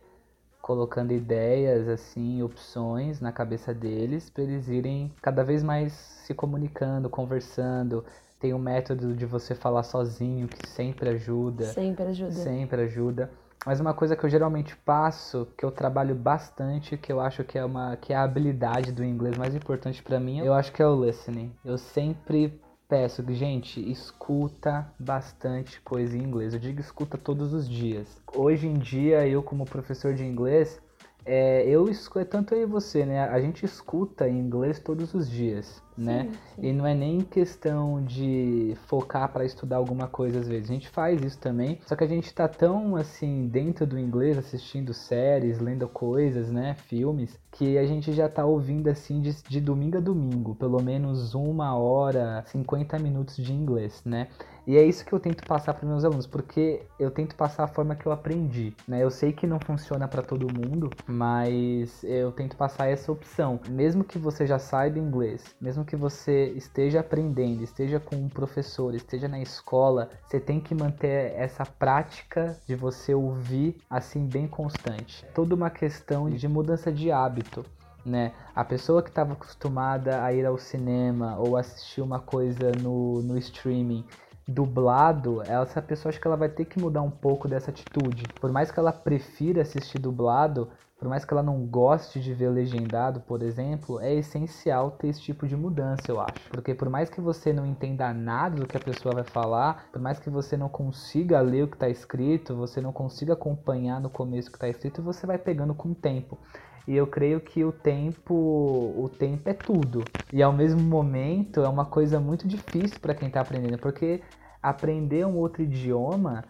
colocando 0.61 1.11
ideias, 1.11 1.89
assim, 1.89 2.41
opções 2.41 3.19
na 3.19 3.33
cabeça 3.33 3.73
deles 3.73 4.29
para 4.29 4.43
eles 4.43 4.69
irem 4.69 5.13
cada 5.21 5.43
vez 5.43 5.61
mais 5.61 5.91
se 5.91 6.33
comunicando, 6.33 7.09
conversando. 7.09 8.05
Tem 8.39 8.53
o 8.53 8.59
método 8.59 9.13
de 9.13 9.25
você 9.25 9.53
falar 9.53 9.83
sozinho 9.83 10.47
que 10.47 10.65
sempre 10.69 11.09
ajuda. 11.09 11.65
Sempre 11.65 12.03
ajuda. 12.05 12.31
Sempre 12.31 12.81
ajuda. 12.83 13.31
Mas 13.65 13.79
uma 13.79 13.93
coisa 13.93 14.15
que 14.15 14.25
eu 14.25 14.29
geralmente 14.29 14.75
passo, 14.75 15.47
que 15.57 15.63
eu 15.63 15.71
trabalho 15.71 16.13
bastante, 16.15 16.97
que 16.97 17.11
eu 17.11 17.21
acho 17.21 17.43
que 17.43 17.57
é 17.57 17.63
uma 17.63 17.95
que 17.95 18.11
é 18.11 18.15
a 18.15 18.23
habilidade 18.23 18.91
do 18.91 19.03
inglês 19.03 19.37
mais 19.37 19.55
importante 19.55 20.03
para 20.03 20.19
mim, 20.19 20.39
eu 20.39 20.53
acho 20.53 20.71
que 20.71 20.81
é 20.81 20.87
o 20.87 21.05
listening. 21.05 21.51
Eu 21.63 21.77
sempre 21.77 22.59
peço 22.87 23.23
gente, 23.33 23.79
escuta 23.89 24.87
bastante 24.99 25.81
coisa 25.81 26.15
em 26.17 26.21
inglês. 26.21 26.53
Eu 26.53 26.59
digo 26.59 26.79
escuta 26.79 27.17
todos 27.17 27.53
os 27.53 27.67
dias. 27.67 28.21
Hoje 28.35 28.67
em 28.67 28.77
dia, 28.77 29.27
eu 29.27 29.41
como 29.41 29.65
professor 29.65 30.13
de 30.13 30.23
inglês, 30.23 30.79
é, 31.25 31.65
eu 31.67 31.89
escuto, 31.89 32.25
tanto 32.25 32.53
eu 32.53 32.63
e 32.63 32.65
você, 32.65 33.05
né? 33.05 33.27
A 33.29 33.39
gente 33.39 33.65
escuta 33.65 34.27
em 34.27 34.37
inglês 34.37 34.79
todos 34.79 35.13
os 35.13 35.29
dias, 35.29 35.81
né? 35.97 36.29
sim. 36.55 36.67
E 36.69 36.73
não 36.73 36.85
é 36.85 36.93
nem 36.93 37.21
questão 37.21 38.03
de 38.03 38.75
focar 38.87 39.31
para 39.31 39.45
estudar 39.45 39.77
alguma 39.77 40.07
coisa 40.07 40.39
às 40.39 40.47
vezes. 40.47 40.69
A 40.69 40.73
gente 40.73 40.89
faz 40.89 41.21
isso 41.23 41.37
também, 41.39 41.79
só 41.85 41.95
que 41.95 42.03
a 42.03 42.07
gente 42.07 42.33
tá 42.33 42.47
tão 42.47 42.95
assim 42.95 43.47
dentro 43.47 43.85
do 43.85 43.97
inglês, 43.97 44.37
assistindo 44.37 44.93
séries, 44.93 45.59
lendo 45.59 45.87
coisas, 45.87 46.51
né, 46.51 46.75
filmes, 46.87 47.37
que 47.51 47.77
a 47.77 47.85
gente 47.85 48.11
já 48.13 48.27
tá 48.27 48.45
ouvindo 48.45 48.87
assim 48.89 49.21
de, 49.21 49.35
de 49.43 49.61
domingo 49.61 49.97
a 49.97 50.01
domingo, 50.01 50.55
pelo 50.55 50.81
menos 50.81 51.33
uma 51.35 51.75
hora, 51.75 52.43
50 52.47 52.97
minutos 52.99 53.35
de 53.35 53.53
inglês, 53.53 54.01
né? 54.05 54.27
E 54.65 54.77
é 54.77 54.83
isso 54.83 55.05
que 55.05 55.11
eu 55.11 55.19
tento 55.19 55.45
passar 55.45 55.73
para 55.73 55.87
meus 55.87 56.05
alunos, 56.05 56.25
porque 56.25 56.83
eu 56.97 57.11
tento 57.11 57.35
passar 57.35 57.65
a 57.65 57.67
forma 57.67 57.95
que 57.95 58.05
eu 58.05 58.11
aprendi, 58.13 58.73
né? 58.87 59.03
Eu 59.03 59.11
sei 59.11 59.33
que 59.33 59.45
não 59.45 59.59
funciona 59.59 60.07
para 60.07 60.21
todo 60.21 60.47
mundo, 60.53 60.89
mas 61.05 62.01
eu 62.03 62.31
tento 62.31 62.55
passar 62.55 62.87
essa 62.87 63.11
opção. 63.11 63.59
Mesmo 63.69 64.05
que 64.05 64.17
você 64.17 64.47
já 64.47 64.57
saiba 64.57 64.97
inglês, 64.97 65.53
mesmo 65.59 65.82
que 65.83 65.95
você 65.95 66.53
esteja 66.55 66.99
aprendendo, 66.99 67.63
esteja 67.63 67.99
com 67.99 68.15
um 68.15 68.29
professor, 68.29 68.93
esteja 68.95 69.27
na 69.27 69.39
escola, 69.39 70.09
você 70.27 70.39
tem 70.39 70.59
que 70.59 70.73
manter 70.75 71.33
essa 71.35 71.65
prática 71.65 72.57
de 72.67 72.75
você 72.75 73.13
ouvir 73.13 73.77
assim 73.89 74.25
bem 74.25 74.47
constante. 74.47 75.25
Toda 75.33 75.55
uma 75.55 75.69
questão 75.69 76.29
de 76.29 76.47
mudança 76.47 76.91
de 76.91 77.11
hábito 77.11 77.65
né? 78.05 78.33
A 78.55 78.63
pessoa 78.63 79.01
que 79.01 79.09
estava 79.09 79.33
acostumada 79.33 80.23
a 80.23 80.33
ir 80.33 80.45
ao 80.45 80.57
cinema 80.57 81.37
ou 81.37 81.55
assistir 81.55 82.01
uma 82.01 82.19
coisa 82.19 82.71
no, 82.81 83.21
no 83.21 83.37
streaming 83.37 84.03
dublado, 84.45 85.41
essa 85.43 85.81
pessoa 85.81 86.09
acho 86.09 86.19
que 86.19 86.27
ela 86.27 86.35
vai 86.35 86.49
ter 86.49 86.65
que 86.65 86.79
mudar 86.79 87.01
um 87.01 87.09
pouco 87.09 87.47
dessa 87.47 87.71
atitude. 87.71 88.23
Por 88.41 88.51
mais 88.51 88.69
que 88.71 88.79
ela 88.79 88.91
prefira 88.91 89.61
assistir 89.61 89.99
dublado, 89.99 90.69
por 91.03 91.09
mais 91.09 91.25
que 91.25 91.33
ela 91.33 91.43
não 91.43 91.65
goste 91.65 92.17
de 92.21 92.33
ver 92.33 92.47
legendado, 92.47 93.19
por 93.19 93.43
exemplo, 93.43 93.99
é 93.99 94.13
essencial 94.13 94.91
ter 94.91 95.09
esse 95.09 95.21
tipo 95.21 95.45
de 95.45 95.53
mudança, 95.53 96.09
eu 96.09 96.21
acho. 96.21 96.49
Porque 96.49 96.73
por 96.73 96.89
mais 96.89 97.09
que 97.09 97.19
você 97.19 97.51
não 97.51 97.65
entenda 97.65 98.13
nada 98.13 98.61
do 98.61 98.65
que 98.65 98.77
a 98.77 98.79
pessoa 98.79 99.15
vai 99.15 99.25
falar, 99.25 99.89
por 99.91 100.01
mais 100.01 100.17
que 100.17 100.29
você 100.29 100.55
não 100.55 100.69
consiga 100.69 101.41
ler 101.41 101.65
o 101.65 101.67
que 101.67 101.75
está 101.75 101.89
escrito, 101.89 102.55
você 102.55 102.79
não 102.79 102.93
consiga 102.93 103.33
acompanhar 103.33 103.99
no 103.99 104.09
começo 104.09 104.47
o 104.47 104.51
que 104.53 104.55
está 104.55 104.69
escrito, 104.69 105.03
você 105.03 105.27
vai 105.27 105.37
pegando 105.37 105.75
com 105.75 105.89
o 105.89 105.95
tempo. 105.95 106.39
E 106.87 106.95
eu 106.95 107.05
creio 107.05 107.41
que 107.41 107.65
o 107.65 107.73
tempo, 107.73 108.33
o 108.33 109.09
tempo 109.09 109.49
é 109.49 109.53
tudo. 109.53 110.05
E 110.31 110.41
ao 110.41 110.53
mesmo 110.53 110.79
momento 110.79 111.59
é 111.59 111.67
uma 111.67 111.83
coisa 111.83 112.17
muito 112.17 112.47
difícil 112.47 113.01
para 113.01 113.13
quem 113.13 113.27
está 113.27 113.41
aprendendo, 113.41 113.77
porque 113.77 114.21
aprender 114.61 115.27
um 115.27 115.35
outro 115.35 115.63
idioma 115.63 116.45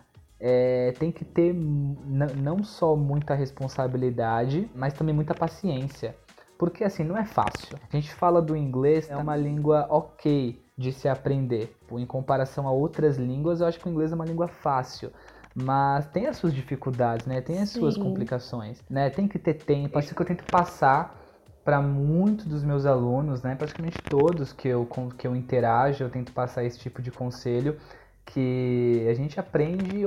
é, 0.45 0.91
tem 0.99 1.09
que 1.09 1.23
ter 1.23 1.53
não 1.53 2.65
só 2.65 2.97
muita 2.97 3.33
responsabilidade, 3.33 4.69
mas 4.75 4.93
também 4.93 5.15
muita 5.15 5.33
paciência. 5.33 6.17
Porque 6.59 6.83
assim, 6.83 7.05
não 7.05 7.17
é 7.17 7.23
fácil. 7.23 7.79
A 7.91 7.95
gente 7.95 8.13
fala 8.13 8.41
do 8.41 8.55
inglês, 8.55 9.09
é 9.09 9.15
uma 9.15 9.37
língua 9.37 9.87
ok 9.89 10.61
de 10.77 10.91
se 10.91 11.07
aprender. 11.07 11.73
Em 11.93 12.05
comparação 12.05 12.67
a 12.67 12.71
outras 12.71 13.17
línguas, 13.17 13.61
eu 13.61 13.67
acho 13.67 13.79
que 13.79 13.87
o 13.87 13.91
inglês 13.91 14.11
é 14.11 14.15
uma 14.15 14.25
língua 14.25 14.49
fácil 14.49 15.11
mas 15.55 16.07
tem 16.07 16.25
as 16.25 16.37
suas 16.37 16.51
dificuldades, 16.51 17.27
né? 17.27 17.39
Tem 17.39 17.61
as 17.61 17.69
Sim. 17.69 17.81
suas 17.81 17.95
complicações, 17.95 18.81
né? 18.89 19.11
Tem 19.11 19.27
que 19.27 19.37
ter 19.37 19.53
tempo. 19.53 19.99
Isso 19.99 20.15
que 20.15 20.19
eu 20.19 20.25
tento 20.25 20.43
passar 20.45 21.15
para 21.63 21.79
muitos 21.79 22.47
dos 22.47 22.63
meus 22.63 22.87
alunos, 22.87 23.43
né? 23.43 23.53
Praticamente 23.53 24.01
todos 24.09 24.51
que 24.51 24.67
eu 24.67 24.87
que 25.15 25.27
eu 25.27 25.35
interajo, 25.35 26.03
eu 26.03 26.09
tento 26.09 26.31
passar 26.31 26.63
esse 26.63 26.79
tipo 26.79 27.03
de 27.03 27.11
conselho 27.11 27.77
que 28.25 29.05
a 29.09 29.13
gente 29.13 29.39
aprende 29.39 30.03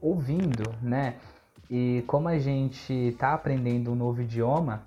ouvindo, 0.00 0.74
né? 0.82 1.16
E 1.70 2.04
como 2.06 2.28
a 2.28 2.38
gente 2.38 2.92
está 2.92 3.34
aprendendo 3.34 3.92
um 3.92 3.94
novo 3.94 4.22
idioma, 4.22 4.82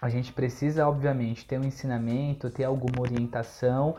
a 0.00 0.08
gente 0.08 0.32
precisa, 0.32 0.86
obviamente, 0.88 1.44
ter 1.44 1.58
um 1.58 1.64
ensinamento, 1.64 2.50
ter 2.50 2.64
alguma 2.64 3.00
orientação 3.00 3.96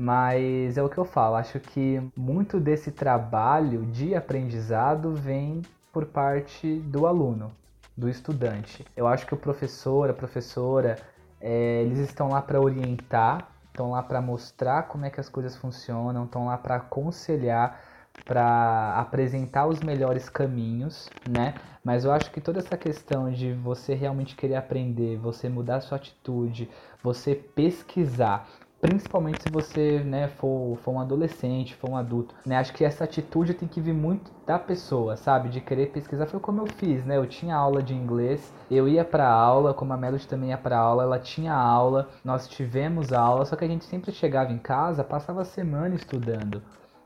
mas 0.00 0.78
é 0.78 0.82
o 0.82 0.88
que 0.88 0.96
eu 0.96 1.04
falo, 1.04 1.36
acho 1.36 1.60
que 1.60 2.00
muito 2.16 2.58
desse 2.58 2.90
trabalho 2.90 3.84
de 3.84 4.14
aprendizado 4.14 5.14
vem 5.14 5.60
por 5.92 6.06
parte 6.06 6.76
do 6.86 7.06
aluno, 7.06 7.52
do 7.94 8.08
estudante. 8.08 8.82
Eu 8.96 9.06
acho 9.06 9.26
que 9.26 9.34
o 9.34 9.36
professor, 9.36 10.08
a 10.08 10.14
professora, 10.14 10.96
é, 11.38 11.82
eles 11.82 11.98
estão 11.98 12.30
lá 12.30 12.40
para 12.40 12.58
orientar, 12.58 13.49
estão 13.70 13.90
lá 13.92 14.02
para 14.02 14.20
mostrar 14.20 14.84
como 14.84 15.04
é 15.04 15.10
que 15.10 15.20
as 15.20 15.28
coisas 15.28 15.56
funcionam, 15.56 16.24
estão 16.24 16.46
lá 16.46 16.58
para 16.58 16.76
aconselhar, 16.76 17.80
para 18.26 18.94
apresentar 18.98 19.66
os 19.66 19.82
melhores 19.82 20.28
caminhos, 20.28 21.12
né? 21.24 21.58
Mas 21.82 22.04
eu 22.04 22.12
acho 22.12 22.30
que 22.30 22.40
toda 22.40 22.60
essa 22.60 22.76
questão 22.76 23.30
de 23.32 23.52
você 23.54 23.94
realmente 23.94 24.36
querer 24.36 24.54
aprender, 24.56 25.16
você 25.18 25.48
mudar 25.48 25.80
sua 25.80 25.96
atitude, 25.96 26.70
você 27.02 27.34
pesquisar, 27.34 28.48
principalmente 28.80 29.42
se 29.42 29.50
você 29.50 30.00
né, 30.00 30.28
for, 30.28 30.76
for 30.78 30.92
um 30.92 31.00
adolescente, 31.00 31.74
for 31.74 31.90
um 31.90 31.96
adulto. 31.96 32.34
Né? 32.44 32.56
Acho 32.56 32.72
que 32.72 32.84
essa 32.84 33.04
atitude 33.04 33.54
tem 33.54 33.68
que 33.68 33.80
vir 33.80 33.92
muito 33.92 34.30
da 34.46 34.58
pessoa, 34.58 35.16
sabe? 35.16 35.48
De 35.48 35.60
querer 35.60 35.92
pesquisar. 35.92 36.26
Foi 36.26 36.40
como 36.40 36.62
eu 36.62 36.66
fiz, 36.66 37.04
né? 37.04 37.16
Eu 37.16 37.26
tinha 37.26 37.54
aula 37.54 37.82
de 37.82 37.94
inglês, 37.94 38.52
eu 38.70 38.88
ia 38.88 39.04
pra 39.04 39.28
aula, 39.28 39.74
como 39.74 39.92
a 39.92 39.96
Melody 39.96 40.26
também 40.26 40.50
ia 40.50 40.58
pra 40.58 40.78
aula, 40.78 41.02
ela 41.02 41.18
tinha 41.18 41.52
aula, 41.52 42.08
nós 42.24 42.48
tivemos 42.48 43.12
aula, 43.12 43.44
só 43.44 43.54
que 43.54 43.64
a 43.64 43.68
gente 43.68 43.84
sempre 43.84 44.12
chegava 44.12 44.52
em 44.52 44.58
casa, 44.58 45.04
passava 45.04 45.42
a 45.42 45.44
semana 45.44 45.94
estudando. 45.94 46.62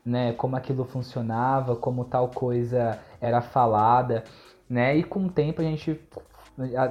Né, 0.06 0.34
como 0.34 0.54
aquilo 0.54 0.84
funcionava, 0.84 1.76
como 1.76 2.04
tal 2.04 2.28
coisa 2.28 2.98
era 3.22 3.40
falada, 3.40 4.22
né? 4.68 4.94
E 4.94 5.02
com 5.02 5.24
o 5.24 5.30
tempo 5.30 5.62
a 5.62 5.64
gente 5.64 5.98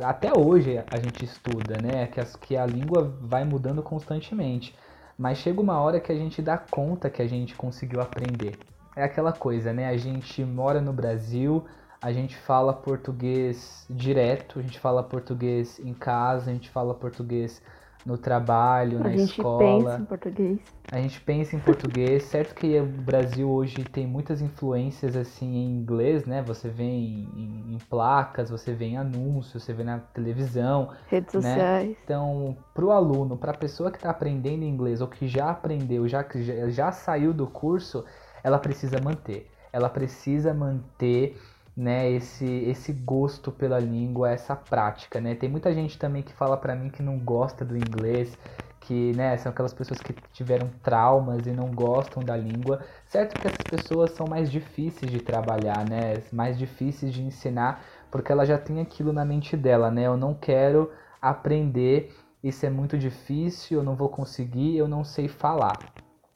até 0.05 0.37
hoje 0.37 0.83
a 0.91 0.97
gente 0.99 1.23
estuda, 1.23 1.77
né? 1.81 2.07
Que, 2.07 2.19
as, 2.19 2.35
que 2.35 2.57
a 2.57 2.65
língua 2.65 3.15
vai 3.21 3.43
mudando 3.45 3.81
constantemente. 3.81 4.75
Mas 5.17 5.37
chega 5.37 5.61
uma 5.61 5.79
hora 5.79 5.99
que 5.99 6.11
a 6.11 6.15
gente 6.15 6.41
dá 6.41 6.57
conta 6.57 7.09
que 7.09 7.21
a 7.21 7.27
gente 7.27 7.55
conseguiu 7.55 8.01
aprender. 8.01 8.57
É 8.95 9.03
aquela 9.03 9.31
coisa, 9.31 9.71
né? 9.71 9.87
A 9.87 9.97
gente 9.97 10.43
mora 10.43 10.81
no 10.81 10.91
Brasil, 10.91 11.65
a 12.01 12.11
gente 12.11 12.35
fala 12.35 12.73
português 12.73 13.85
direto, 13.89 14.59
a 14.59 14.61
gente 14.61 14.79
fala 14.79 15.01
português 15.01 15.79
em 15.79 15.93
casa, 15.93 16.51
a 16.51 16.53
gente 16.53 16.69
fala 16.69 16.93
português 16.93 17.61
no 18.05 18.17
trabalho, 18.17 18.99
a 18.99 19.03
na 19.03 19.15
escola. 19.15 19.95
A 19.95 19.97
gente 19.97 19.99
pensa 19.99 20.01
em 20.01 20.05
português. 20.05 20.59
A 20.91 20.97
gente 20.97 21.21
pensa 21.21 21.55
em 21.55 21.59
português. 21.59 22.23
certo 22.23 22.53
que 22.53 22.79
o 22.79 22.85
Brasil 22.85 23.49
hoje 23.49 23.83
tem 23.83 24.05
muitas 24.05 24.41
influências 24.41 25.15
assim 25.15 25.55
em 25.55 25.71
inglês, 25.71 26.25
né? 26.25 26.41
Você 26.43 26.69
vê 26.69 26.83
em, 26.83 27.27
em, 27.35 27.75
em 27.75 27.77
placas, 27.89 28.49
você 28.49 28.73
vê 28.73 28.85
em 28.85 28.97
anúncios, 28.97 29.63
você 29.63 29.73
vê 29.73 29.83
na 29.83 29.99
televisão. 29.99 30.89
Redes 31.07 31.33
né? 31.35 31.41
sociais. 31.41 31.97
Então, 32.03 32.57
para 32.73 32.85
o 32.85 32.91
aluno, 32.91 33.37
para 33.37 33.51
a 33.51 33.57
pessoa 33.57 33.89
que 33.89 33.97
está 33.97 34.09
aprendendo 34.09 34.63
inglês 34.63 34.99
ou 34.99 35.07
que 35.07 35.27
já 35.27 35.49
aprendeu, 35.49 36.07
já, 36.07 36.25
já, 36.35 36.69
já 36.69 36.91
saiu 36.91 37.33
do 37.33 37.47
curso, 37.47 38.03
ela 38.43 38.59
precisa 38.59 38.99
manter. 39.01 39.49
Ela 39.71 39.89
precisa 39.89 40.53
manter 40.53 41.35
né, 41.75 42.09
esse, 42.11 42.45
esse 42.45 42.93
gosto 42.93 43.51
pela 43.51 43.79
língua, 43.79 44.31
essa 44.31 44.55
prática, 44.55 45.19
né? 45.19 45.35
Tem 45.35 45.49
muita 45.49 45.73
gente 45.73 45.97
também 45.97 46.21
que 46.23 46.33
fala 46.33 46.55
para 46.57 46.75
mim 46.75 46.89
que 46.89 47.01
não 47.01 47.19
gosta 47.19 47.65
do 47.65 47.75
inglês, 47.77 48.37
que, 48.79 49.13
né, 49.13 49.37
são 49.37 49.51
aquelas 49.51 49.73
pessoas 49.73 50.01
que 50.01 50.13
tiveram 50.33 50.69
traumas 50.83 51.47
e 51.47 51.51
não 51.53 51.73
gostam 51.73 52.23
da 52.23 52.35
língua. 52.35 52.85
Certo 53.07 53.37
que 53.37 53.47
essas 53.47 53.65
pessoas 53.65 54.11
são 54.11 54.27
mais 54.27 54.51
difíceis 54.51 55.09
de 55.11 55.19
trabalhar, 55.21 55.85
né? 55.85 56.21
Mais 56.31 56.57
difíceis 56.57 57.13
de 57.13 57.23
ensinar, 57.23 57.83
porque 58.11 58.31
ela 58.31 58.45
já 58.45 58.57
tem 58.57 58.81
aquilo 58.81 59.13
na 59.13 59.25
mente 59.25 59.55
dela, 59.57 59.89
né? 59.89 60.03
Eu 60.05 60.17
não 60.17 60.33
quero 60.33 60.91
aprender, 61.21 62.13
isso 62.43 62.65
é 62.65 62.69
muito 62.69 62.97
difícil, 62.97 63.79
eu 63.79 63.83
não 63.83 63.95
vou 63.95 64.09
conseguir, 64.09 64.75
eu 64.77 64.87
não 64.87 65.03
sei 65.03 65.27
falar. 65.27 65.91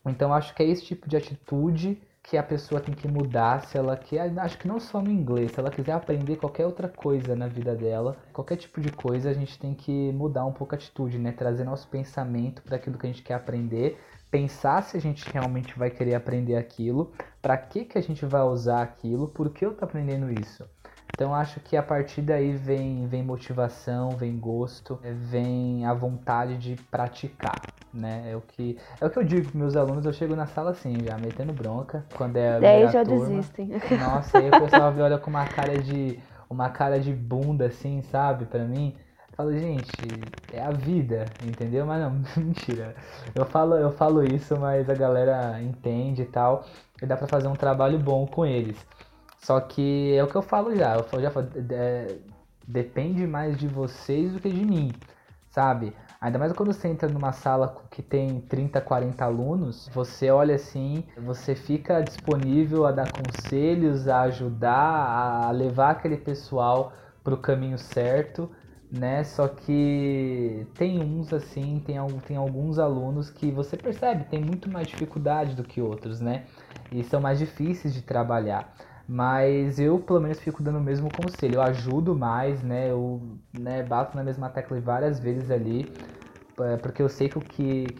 Então 0.05 0.33
acho 0.33 0.55
que 0.55 0.63
é 0.63 0.67
esse 0.67 0.83
tipo 0.85 1.07
de 1.09 1.17
atitude 1.17 2.01
que 2.29 2.37
a 2.37 2.43
pessoa 2.43 2.81
tem 2.81 2.93
que 2.93 3.07
mudar 3.07 3.61
se 3.61 3.77
ela 3.77 3.95
quer, 3.95 4.37
acho 4.39 4.57
que 4.59 4.67
não 4.67 4.81
só 4.81 5.01
no 5.01 5.09
inglês, 5.09 5.53
se 5.53 5.59
ela 5.61 5.71
quiser 5.71 5.93
aprender 5.93 6.35
qualquer 6.35 6.65
outra 6.65 6.89
coisa 6.89 7.35
na 7.37 7.47
vida 7.47 7.73
dela, 7.73 8.17
qualquer 8.33 8.57
tipo 8.57 8.81
de 8.81 8.91
coisa, 8.91 9.29
a 9.29 9.33
gente 9.33 9.57
tem 9.57 9.73
que 9.73 10.11
mudar 10.11 10.45
um 10.45 10.51
pouco 10.51 10.75
a 10.75 10.77
atitude, 10.77 11.17
né? 11.17 11.31
Trazer 11.31 11.63
nosso 11.63 11.87
pensamento 11.89 12.61
para 12.61 12.75
aquilo 12.75 12.97
que 12.97 13.07
a 13.07 13.09
gente 13.09 13.23
quer 13.23 13.35
aprender, 13.35 13.97
pensar 14.29 14.83
se 14.83 14.97
a 14.97 14.99
gente 14.99 15.31
realmente 15.31 15.79
vai 15.79 15.89
querer 15.89 16.15
aprender 16.15 16.57
aquilo, 16.57 17.13
para 17.41 17.57
que 17.57 17.85
que 17.85 17.97
a 17.97 18.01
gente 18.01 18.25
vai 18.25 18.41
usar 18.41 18.81
aquilo, 18.81 19.29
por 19.29 19.49
que 19.53 19.65
eu 19.65 19.73
tô 19.73 19.85
aprendendo 19.85 20.29
isso? 20.29 20.69
Então 21.13 21.33
acho 21.33 21.59
que 21.61 21.75
a 21.75 21.83
partir 21.83 22.21
daí 22.21 22.53
vem, 22.55 23.07
vem 23.07 23.23
motivação, 23.23 24.15
vem 24.15 24.39
gosto, 24.39 24.99
vem 25.03 25.85
a 25.85 25.93
vontade 25.93 26.57
de 26.57 26.75
praticar, 26.75 27.75
né? 27.93 28.31
É 28.31 28.35
o 28.35 28.41
que 28.41 28.77
é 29.01 29.05
o 29.05 29.09
que 29.09 29.17
eu 29.19 29.23
digo 29.23 29.49
para 29.49 29.59
meus 29.59 29.75
alunos, 29.75 30.05
eu 30.05 30.13
chego 30.13 30.35
na 30.35 30.45
sala 30.45 30.71
assim, 30.71 31.03
já 31.03 31.17
metendo 31.17 31.53
bronca, 31.53 32.05
quando 32.13 32.37
é 32.37 32.49
a 32.57 32.59
Daí 32.59 32.87
já 32.89 33.03
turma. 33.03 33.49
desistem. 33.49 33.71
Nossa, 33.89 34.37
aí 34.37 34.49
o 34.51 34.55
pessoal 34.55 34.91
me 34.93 35.01
olha 35.01 35.17
com 35.17 35.29
uma 35.29 35.45
cara 35.47 35.79
de 35.81 36.19
uma 36.49 36.69
cara 36.69 36.99
de 36.99 37.13
bunda 37.13 37.65
assim, 37.67 38.01
sabe, 38.01 38.45
para 38.45 38.65
mim. 38.65 38.95
Eu 39.29 39.35
falo, 39.35 39.53
gente, 39.57 40.33
é 40.49 40.61
a 40.61 40.71
vida, 40.71 41.35
entendeu? 41.41 41.85
Mas 41.85 42.01
não, 42.01 42.21
mentira. 42.43 42.95
Eu 43.35 43.45
falo, 43.45 43.75
eu 43.75 43.91
falo 43.91 44.23
isso, 44.23 44.57
mas 44.57 44.89
a 44.89 44.95
galera 44.95 45.61
entende 45.61 46.23
e 46.23 46.25
tal, 46.25 46.65
e 47.01 47.05
dá 47.05 47.15
para 47.17 47.27
fazer 47.27 47.47
um 47.47 47.55
trabalho 47.55 47.99
bom 47.99 48.25
com 48.27 48.45
eles. 48.45 48.85
Só 49.37 49.59
que 49.61 50.13
é 50.15 50.23
o 50.23 50.27
que 50.29 50.35
eu 50.35 50.41
falo 50.41 50.75
já, 50.75 50.95
eu 50.95 51.21
já 51.21 51.31
falo, 51.31 51.49
é, 51.71 52.19
depende 52.67 53.25
mais 53.27 53.57
de 53.57 53.67
vocês 53.67 54.33
do 54.33 54.39
que 54.39 54.49
de 54.51 54.65
mim, 54.65 54.99
sabe? 55.49 55.95
Ainda 56.19 56.39
mais 56.39 56.51
quando 56.53 56.73
você 56.73 56.87
entra 56.87 57.07
numa 57.07 57.31
sala 57.31 57.87
que 57.91 58.01
tem 58.01 58.41
30, 58.41 58.81
40 58.81 59.25
alunos, 59.25 59.87
você 59.93 60.31
olha 60.31 60.55
assim, 60.55 61.05
você 61.15 61.55
fica 61.55 62.01
disponível 62.01 62.85
a 62.85 62.91
dar 62.91 63.07
conselhos, 63.07 64.07
a 64.07 64.21
ajudar, 64.21 65.47
a 65.47 65.51
levar 65.51 65.91
aquele 65.91 66.17
pessoal 66.17 66.93
para 67.23 67.33
o 67.33 67.37
caminho 67.37 67.77
certo, 67.77 68.49
né? 68.91 69.23
Só 69.23 69.47
que 69.47 70.65
tem 70.75 70.99
uns 70.99 71.31
assim, 71.33 71.81
tem, 71.85 71.97
tem 72.21 72.37
alguns 72.37 72.79
alunos 72.79 73.29
que 73.29 73.51
você 73.51 73.77
percebe 73.77 74.25
tem 74.25 74.41
muito 74.41 74.69
mais 74.69 74.87
dificuldade 74.89 75.55
do 75.55 75.63
que 75.63 75.81
outros, 75.81 76.19
né? 76.19 76.47
E 76.91 77.03
são 77.03 77.19
mais 77.21 77.37
difíceis 77.39 77.93
de 77.93 78.01
trabalhar. 78.01 78.73
Mas 79.07 79.79
eu, 79.79 79.99
pelo 79.99 80.19
menos, 80.21 80.39
fico 80.39 80.61
dando 80.61 80.77
o 80.79 80.81
mesmo 80.81 81.09
conselho. 81.11 81.55
Eu 81.55 81.61
ajudo 81.61 82.15
mais, 82.15 82.61
né? 82.63 82.91
Eu 82.91 83.39
né, 83.53 83.83
bato 83.83 84.15
na 84.17 84.23
mesma 84.23 84.49
tecla 84.49 84.79
várias 84.81 85.19
vezes 85.19 85.49
ali 85.51 85.97
é, 86.59 86.77
porque 86.77 87.01
eu 87.01 87.09
sei 87.09 87.29
que 87.29 87.37
o 87.37 87.41
que, 87.41 87.91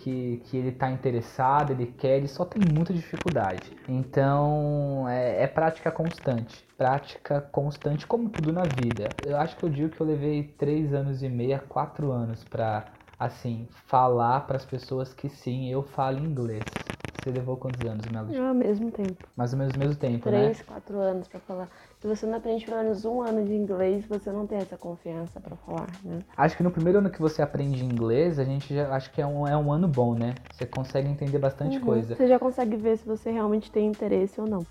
que, 0.45 0.57
ele 0.57 0.69
está 0.69 0.89
interessado, 0.89 1.71
ele 1.71 1.87
quer, 1.87 2.17
ele 2.17 2.27
só 2.27 2.43
tem 2.45 2.61
muita 2.61 2.93
dificuldade. 2.93 3.71
Então 3.87 5.07
é, 5.07 5.43
é, 5.43 5.47
prática 5.47 5.91
constante, 5.91 6.65
prática 6.77 7.41
constante 7.41 8.07
como 8.07 8.29
tudo 8.29 8.51
na 8.51 8.65
vida. 8.65 9.15
Eu 9.21 9.37
acho 9.37 9.57
que 9.57 9.63
eu 9.63 9.69
digo 9.69 9.89
que 9.89 10.01
eu 10.01 10.07
levei 10.07 10.43
três 10.43 10.93
anos 10.93 11.21
e 11.23 11.29
meio, 11.29 11.59
quatro 11.67 12.11
anos 12.11 12.43
para 12.43 12.91
assim 13.19 13.67
falar 13.87 14.41
para 14.41 14.57
as 14.57 14.65
pessoas 14.65 15.13
que 15.13 15.29
sim, 15.29 15.69
eu 15.71 15.83
falo 15.83 16.19
inglês. 16.19 16.91
Você 17.23 17.32
levou 17.32 17.58
quantos 17.58 17.86
anos, 17.88 18.06
Melo? 18.08 18.47
Ao 18.47 18.53
mesmo 18.53 18.91
tempo. 18.91 19.27
Mais 19.36 19.51
ou 19.51 19.60
menos 19.60 19.75
o 19.75 19.80
mesmo 19.80 19.95
tempo, 19.95 20.23
Três, 20.23 20.34
né? 20.34 20.53
Três, 20.53 20.62
quatro 20.62 20.99
anos 20.99 21.27
para 21.27 21.39
falar. 21.39 21.67
Se 21.99 22.08
você 22.08 22.25
não 22.25 22.38
aprende 22.38 22.65
pelo 22.65 22.77
menos 22.77 23.03
um 23.06 23.21
ano 23.21 23.43
de 23.43 23.53
inglês, 23.53 24.06
você 24.06 24.32
não 24.32 24.45
tem 24.45 24.60
essa 24.60 24.77
confiança 24.77 25.39
para 25.39 25.56
falar, 25.58 25.88
né? 26.03 26.19
Acho 26.38 26.56
que 26.56 26.63
no 26.63 26.71
primeiro 26.71 26.99
ano 26.99 27.10
que 27.10 27.19
você 27.19 27.41
aprende 27.41 27.84
inglês, 27.84 28.39
a 28.39 28.43
gente 28.43 28.73
já 28.73 28.93
acho 28.93 29.12
que 29.12 29.21
é 29.21 29.25
um, 29.25 29.47
é 29.47 29.58
um 29.58 29.71
ano 29.71 29.88
bom, 29.88 30.13
né? 30.13 30.36
Você 30.51 30.65
consegue 30.65 31.10
entender 31.10 31.39
bastante 31.39 31.77
uhum. 31.77 31.86
coisa. 31.86 32.15
Você 32.15 32.27
já 32.27 32.39
consegue 32.39 32.75
ver 32.75 32.97
se 32.97 33.06
você 33.06 33.32
realmente 33.32 33.71
tem 33.71 33.88
interesse 33.88 34.39
ou 34.39 34.47
não. 34.47 34.65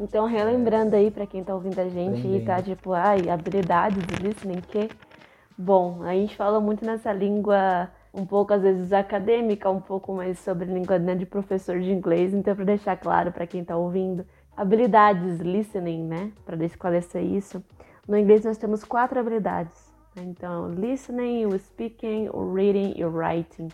Então, 0.00 0.26
relembrando 0.26 0.96
aí 0.96 1.10
para 1.10 1.26
quem 1.26 1.44
tá 1.44 1.54
ouvindo 1.54 1.78
a 1.78 1.88
gente 1.88 2.26
e 2.26 2.44
tá 2.44 2.60
tipo, 2.60 2.92
ai, 2.92 3.28
habilidades 3.28 4.04
de 4.04 4.16
listening, 4.16 4.60
que 4.60 4.90
bom, 5.56 6.02
a 6.02 6.12
gente 6.12 6.34
fala 6.36 6.60
muito 6.60 6.84
nessa 6.84 7.12
língua 7.12 7.88
um 8.12 8.26
pouco, 8.26 8.52
às 8.52 8.62
vezes, 8.62 8.92
acadêmica, 8.92 9.70
um 9.70 9.80
pouco 9.80 10.12
mais 10.12 10.38
sobre 10.38 10.66
língua 10.66 10.98
né, 10.98 11.14
de 11.14 11.24
professor 11.24 11.80
de 11.80 11.90
inglês. 11.90 12.34
Então, 12.34 12.54
para 12.54 12.64
deixar 12.64 12.96
claro 12.96 13.32
para 13.32 13.46
quem 13.46 13.62
está 13.62 13.76
ouvindo, 13.76 14.26
habilidades 14.56 15.40
listening, 15.40 16.04
né? 16.04 16.32
Para 16.44 16.62
esclarecer 16.64 17.22
isso. 17.22 17.64
No 18.06 18.18
inglês, 18.18 18.44
nós 18.44 18.58
temos 18.58 18.84
quatro 18.84 19.18
habilidades. 19.18 19.92
Né? 20.14 20.24
Então, 20.26 20.68
listening, 20.74 21.46
o 21.46 21.58
speaking, 21.58 22.28
o 22.32 22.52
reading 22.52 22.94
e 22.96 23.04
o 23.04 23.10
writing. 23.10 23.68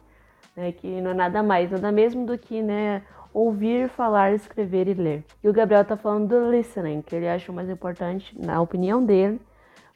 Né? 0.56 0.72
Que 0.72 1.00
não 1.00 1.10
é 1.10 1.14
nada 1.14 1.42
mais, 1.42 1.70
nada 1.70 1.90
mesmo 1.90 2.24
do 2.24 2.38
que 2.38 2.62
né, 2.62 3.02
ouvir, 3.32 3.88
falar, 3.88 4.32
escrever 4.34 4.86
e 4.88 4.94
ler. 4.94 5.24
E 5.42 5.48
o 5.48 5.52
Gabriel 5.52 5.82
está 5.82 5.96
falando 5.96 6.28
do 6.28 6.50
listening, 6.50 7.02
que 7.02 7.16
ele 7.16 7.28
acha 7.28 7.50
o 7.50 7.54
mais 7.54 7.68
importante, 7.68 8.36
na 8.38 8.60
opinião 8.60 9.04
dele, 9.04 9.40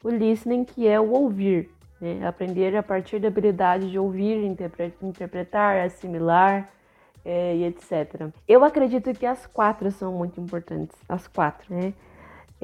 o 0.03 0.09
listening, 0.09 0.65
que 0.65 0.85
é 0.87 0.99
o 0.99 1.11
ouvir, 1.11 1.69
né? 1.99 2.25
Aprender 2.27 2.75
a 2.75 2.83
partir 2.83 3.19
da 3.19 3.27
habilidade 3.27 3.89
de 3.89 3.97
ouvir, 3.97 4.43
interpretar, 5.01 5.85
assimilar 5.85 6.69
é, 7.25 7.55
e 7.55 7.63
etc. 7.65 8.29
Eu 8.47 8.63
acredito 8.63 9.13
que 9.13 9.25
as 9.25 9.45
quatro 9.45 9.89
são 9.91 10.11
muito 10.13 10.39
importantes, 10.39 10.97
as 11.07 11.27
quatro, 11.27 11.73
né? 11.73 11.93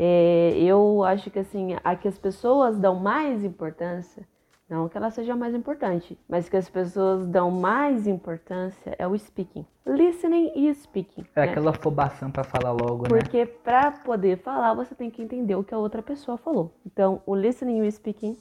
É, 0.01 0.53
eu 0.57 1.03
acho 1.03 1.29
que 1.29 1.39
assim, 1.39 1.75
a 1.83 1.95
que 1.95 2.07
as 2.07 2.17
pessoas 2.17 2.77
dão 2.77 2.95
mais 2.95 3.43
importância, 3.43 4.25
não 4.69 4.87
que 4.87 4.95
ela 4.95 5.09
seja 5.09 5.35
mais 5.35 5.53
importante, 5.53 6.17
mas 6.27 6.47
que 6.47 6.55
as 6.55 6.69
pessoas 6.69 7.27
dão 7.27 7.49
mais 7.49 8.07
importância 8.07 8.95
é 8.97 9.07
o 9.07 9.17
speaking. 9.17 9.65
Listening 9.85 10.51
e 10.55 10.73
speaking. 10.73 11.25
É 11.35 11.41
né? 11.41 11.51
aquela 11.51 11.71
afobação 11.71 12.29
para 12.29 12.43
falar 12.43 12.71
logo, 12.71 13.03
Porque 13.03 13.13
né? 13.13 13.21
Porque 13.21 13.45
para 13.45 13.91
poder 13.91 14.37
falar, 14.37 14.73
você 14.73 14.93
tem 14.93 15.09
que 15.09 15.21
entender 15.21 15.55
o 15.55 15.63
que 15.63 15.73
a 15.73 15.77
outra 15.77 16.03
pessoa 16.03 16.37
falou. 16.37 16.71
Então, 16.85 17.21
o 17.25 17.35
listening 17.35 17.79
e 17.79 17.87
o 17.87 17.91
speaking 17.91 18.37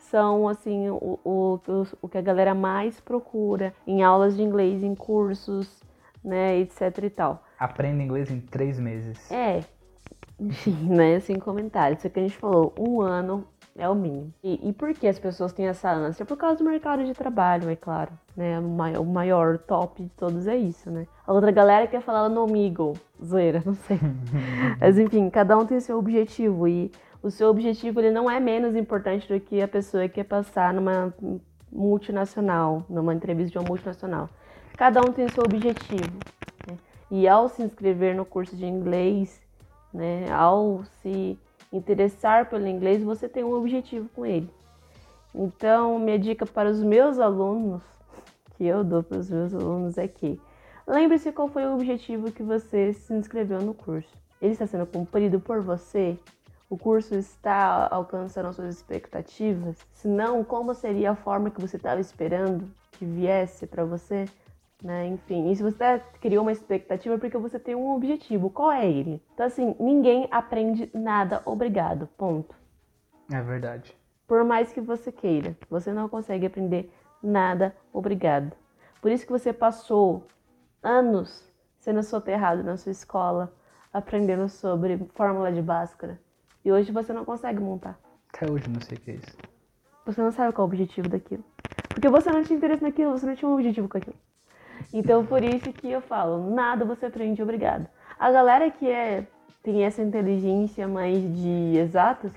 são 0.00 0.48
assim 0.48 0.88
o, 0.88 1.18
o, 1.24 1.60
o 2.02 2.08
que 2.08 2.18
a 2.18 2.22
galera 2.22 2.54
mais 2.54 3.00
procura 3.00 3.72
em 3.86 4.02
aulas 4.02 4.36
de 4.36 4.42
inglês, 4.42 4.82
em 4.82 4.94
cursos, 4.94 5.82
né, 6.24 6.58
etc 6.58 6.98
e 7.02 7.10
tal. 7.10 7.44
Aprenda 7.58 8.02
inglês 8.02 8.30
em 8.30 8.40
três 8.40 8.78
meses. 8.78 9.30
É, 9.30 9.62
enfim, 10.38 10.76
né, 10.88 11.20
sem 11.20 11.38
comentários. 11.38 12.00
Isso 12.00 12.10
que 12.10 12.18
a 12.18 12.22
gente 12.22 12.36
falou, 12.36 12.74
um 12.78 13.00
ano 13.00 13.46
é 13.76 13.88
o 13.88 13.94
mínimo. 13.94 14.32
E, 14.42 14.68
e 14.68 14.72
por 14.72 14.92
que 14.94 15.06
as 15.06 15.18
pessoas 15.18 15.52
têm 15.52 15.66
essa 15.66 15.90
ânsia? 15.90 16.24
Por 16.24 16.36
causa 16.36 16.58
do 16.58 16.64
mercado 16.64 17.04
de 17.04 17.14
trabalho, 17.14 17.68
é 17.70 17.76
claro. 17.76 18.10
Né? 18.36 18.58
O, 18.58 18.62
maior, 18.62 19.00
o 19.00 19.04
maior 19.04 19.58
top 19.58 20.02
de 20.02 20.08
todos 20.10 20.46
é 20.46 20.56
isso, 20.56 20.90
né? 20.90 21.06
A 21.26 21.32
outra 21.32 21.50
galera 21.50 21.86
quer 21.86 22.00
falar 22.00 22.28
no 22.28 22.42
amigo, 22.42 22.94
zoeira, 23.22 23.62
não 23.64 23.74
sei. 23.74 23.98
Mas 24.80 24.98
enfim, 24.98 25.28
cada 25.30 25.56
um 25.56 25.66
tem 25.66 25.78
seu 25.80 25.98
objetivo 25.98 26.66
e 26.66 26.90
o 27.22 27.30
seu 27.30 27.48
objetivo 27.48 28.00
ele 28.00 28.10
não 28.10 28.30
é 28.30 28.40
menos 28.40 28.74
importante 28.74 29.28
do 29.28 29.38
que 29.38 29.60
a 29.60 29.68
pessoa 29.68 30.08
que 30.08 30.16
quer 30.16 30.24
passar 30.24 30.72
numa 30.72 31.12
multinacional, 31.70 32.84
numa 32.88 33.14
entrevista 33.14 33.52
de 33.52 33.58
uma 33.58 33.68
multinacional. 33.68 34.28
Cada 34.76 35.00
um 35.00 35.12
tem 35.12 35.28
seu 35.28 35.44
objetivo. 35.44 36.18
Né? 36.66 36.78
E 37.10 37.28
ao 37.28 37.48
se 37.48 37.62
inscrever 37.62 38.14
no 38.14 38.24
curso 38.24 38.56
de 38.56 38.64
inglês, 38.64 39.40
né, 39.92 40.30
ao 40.32 40.82
se 41.02 41.38
interessar 41.72 42.48
pelo 42.48 42.66
inglês, 42.66 43.02
você 43.02 43.28
tem 43.28 43.44
um 43.44 43.52
objetivo 43.52 44.08
com 44.14 44.24
ele. 44.24 44.50
Então, 45.34 45.98
minha 45.98 46.18
dica 46.18 46.46
para 46.46 46.70
os 46.70 46.82
meus 46.82 47.18
alunos, 47.18 47.82
que 48.56 48.64
eu 48.64 48.82
dou 48.82 49.02
para 49.02 49.18
os 49.18 49.30
meus 49.30 49.54
alunos 49.54 49.98
é 49.98 50.08
que 50.08 50.40
lembre-se 50.86 51.30
qual 51.30 51.48
foi 51.48 51.66
o 51.66 51.74
objetivo 51.74 52.32
que 52.32 52.42
você 52.42 52.92
se 52.92 53.12
inscreveu 53.12 53.60
no 53.60 53.74
curso. 53.74 54.10
Ele 54.40 54.52
está 54.52 54.66
sendo 54.66 54.86
cumprido 54.86 55.38
por 55.38 55.60
você? 55.60 56.18
O 56.70 56.78
curso 56.78 57.16
está 57.16 57.88
alcançando 57.90 58.48
as 58.48 58.56
suas 58.56 58.76
expectativas? 58.76 59.76
Se 59.92 60.06
não, 60.06 60.44
como 60.44 60.72
seria 60.72 61.10
a 61.10 61.16
forma 61.16 61.50
que 61.50 61.60
você 61.60 61.76
estava 61.76 62.00
esperando 62.00 62.70
que 62.92 63.04
viesse 63.04 63.66
para 63.66 63.84
você? 63.84 64.26
Né? 64.82 65.08
Enfim, 65.08 65.50
e 65.50 65.56
se 65.56 65.64
você 65.64 66.00
criou 66.20 66.42
uma 66.42 66.52
expectativa 66.52 67.16
é 67.16 67.18
porque 67.18 67.36
você 67.36 67.58
tem 67.58 67.74
um 67.74 67.90
objetivo, 67.90 68.48
qual 68.48 68.70
é 68.70 68.88
ele? 68.88 69.20
Então, 69.34 69.44
assim, 69.44 69.74
ninguém 69.80 70.28
aprende 70.30 70.88
nada 70.94 71.42
obrigado, 71.44 72.06
ponto. 72.16 72.54
É 73.30 73.42
verdade. 73.42 73.94
Por 74.26 74.44
mais 74.44 74.72
que 74.72 74.80
você 74.80 75.10
queira, 75.10 75.56
você 75.68 75.92
não 75.92 76.08
consegue 76.08 76.46
aprender 76.46 76.90
nada 77.20 77.76
obrigado. 77.92 78.56
Por 79.02 79.10
isso 79.10 79.26
que 79.26 79.32
você 79.32 79.52
passou 79.52 80.24
anos 80.80 81.44
sendo 81.80 82.02
soterrado 82.02 82.62
na 82.62 82.76
sua 82.76 82.92
escola, 82.92 83.52
aprendendo 83.92 84.48
sobre 84.48 84.98
fórmula 85.14 85.50
de 85.52 85.60
Bhaskara, 85.60 86.18
e 86.64 86.70
hoje 86.72 86.92
você 86.92 87.12
não 87.12 87.24
consegue 87.24 87.60
montar. 87.60 87.98
Até 88.32 88.50
hoje 88.50 88.68
não 88.68 88.80
sei 88.80 88.96
o 88.96 89.00
que 89.00 89.10
é 89.10 89.14
isso. 89.14 89.36
Você 90.06 90.20
não 90.20 90.30
sabe 90.30 90.52
qual 90.52 90.66
é 90.66 90.68
o 90.68 90.72
objetivo 90.72 91.08
daquilo. 91.08 91.44
Porque 91.88 92.08
você 92.08 92.30
não 92.30 92.42
tinha 92.42 92.56
interesse 92.56 92.82
naquilo, 92.82 93.12
você 93.12 93.26
não 93.26 93.34
tinha 93.34 93.48
um 93.48 93.54
objetivo 93.54 93.88
com 93.88 93.98
aquilo. 93.98 94.16
Então 94.92 95.24
por 95.24 95.42
isso 95.42 95.72
que 95.72 95.90
eu 95.90 96.00
falo, 96.00 96.54
nada 96.54 96.84
você 96.84 97.06
aprende 97.06 97.42
obrigado. 97.42 97.86
A 98.18 98.30
galera 98.30 98.70
que 98.70 98.88
é, 98.88 99.26
tem 99.62 99.84
essa 99.84 100.02
inteligência 100.02 100.86
mais 100.88 101.20
de 101.34 101.76
exatas, 101.76 102.32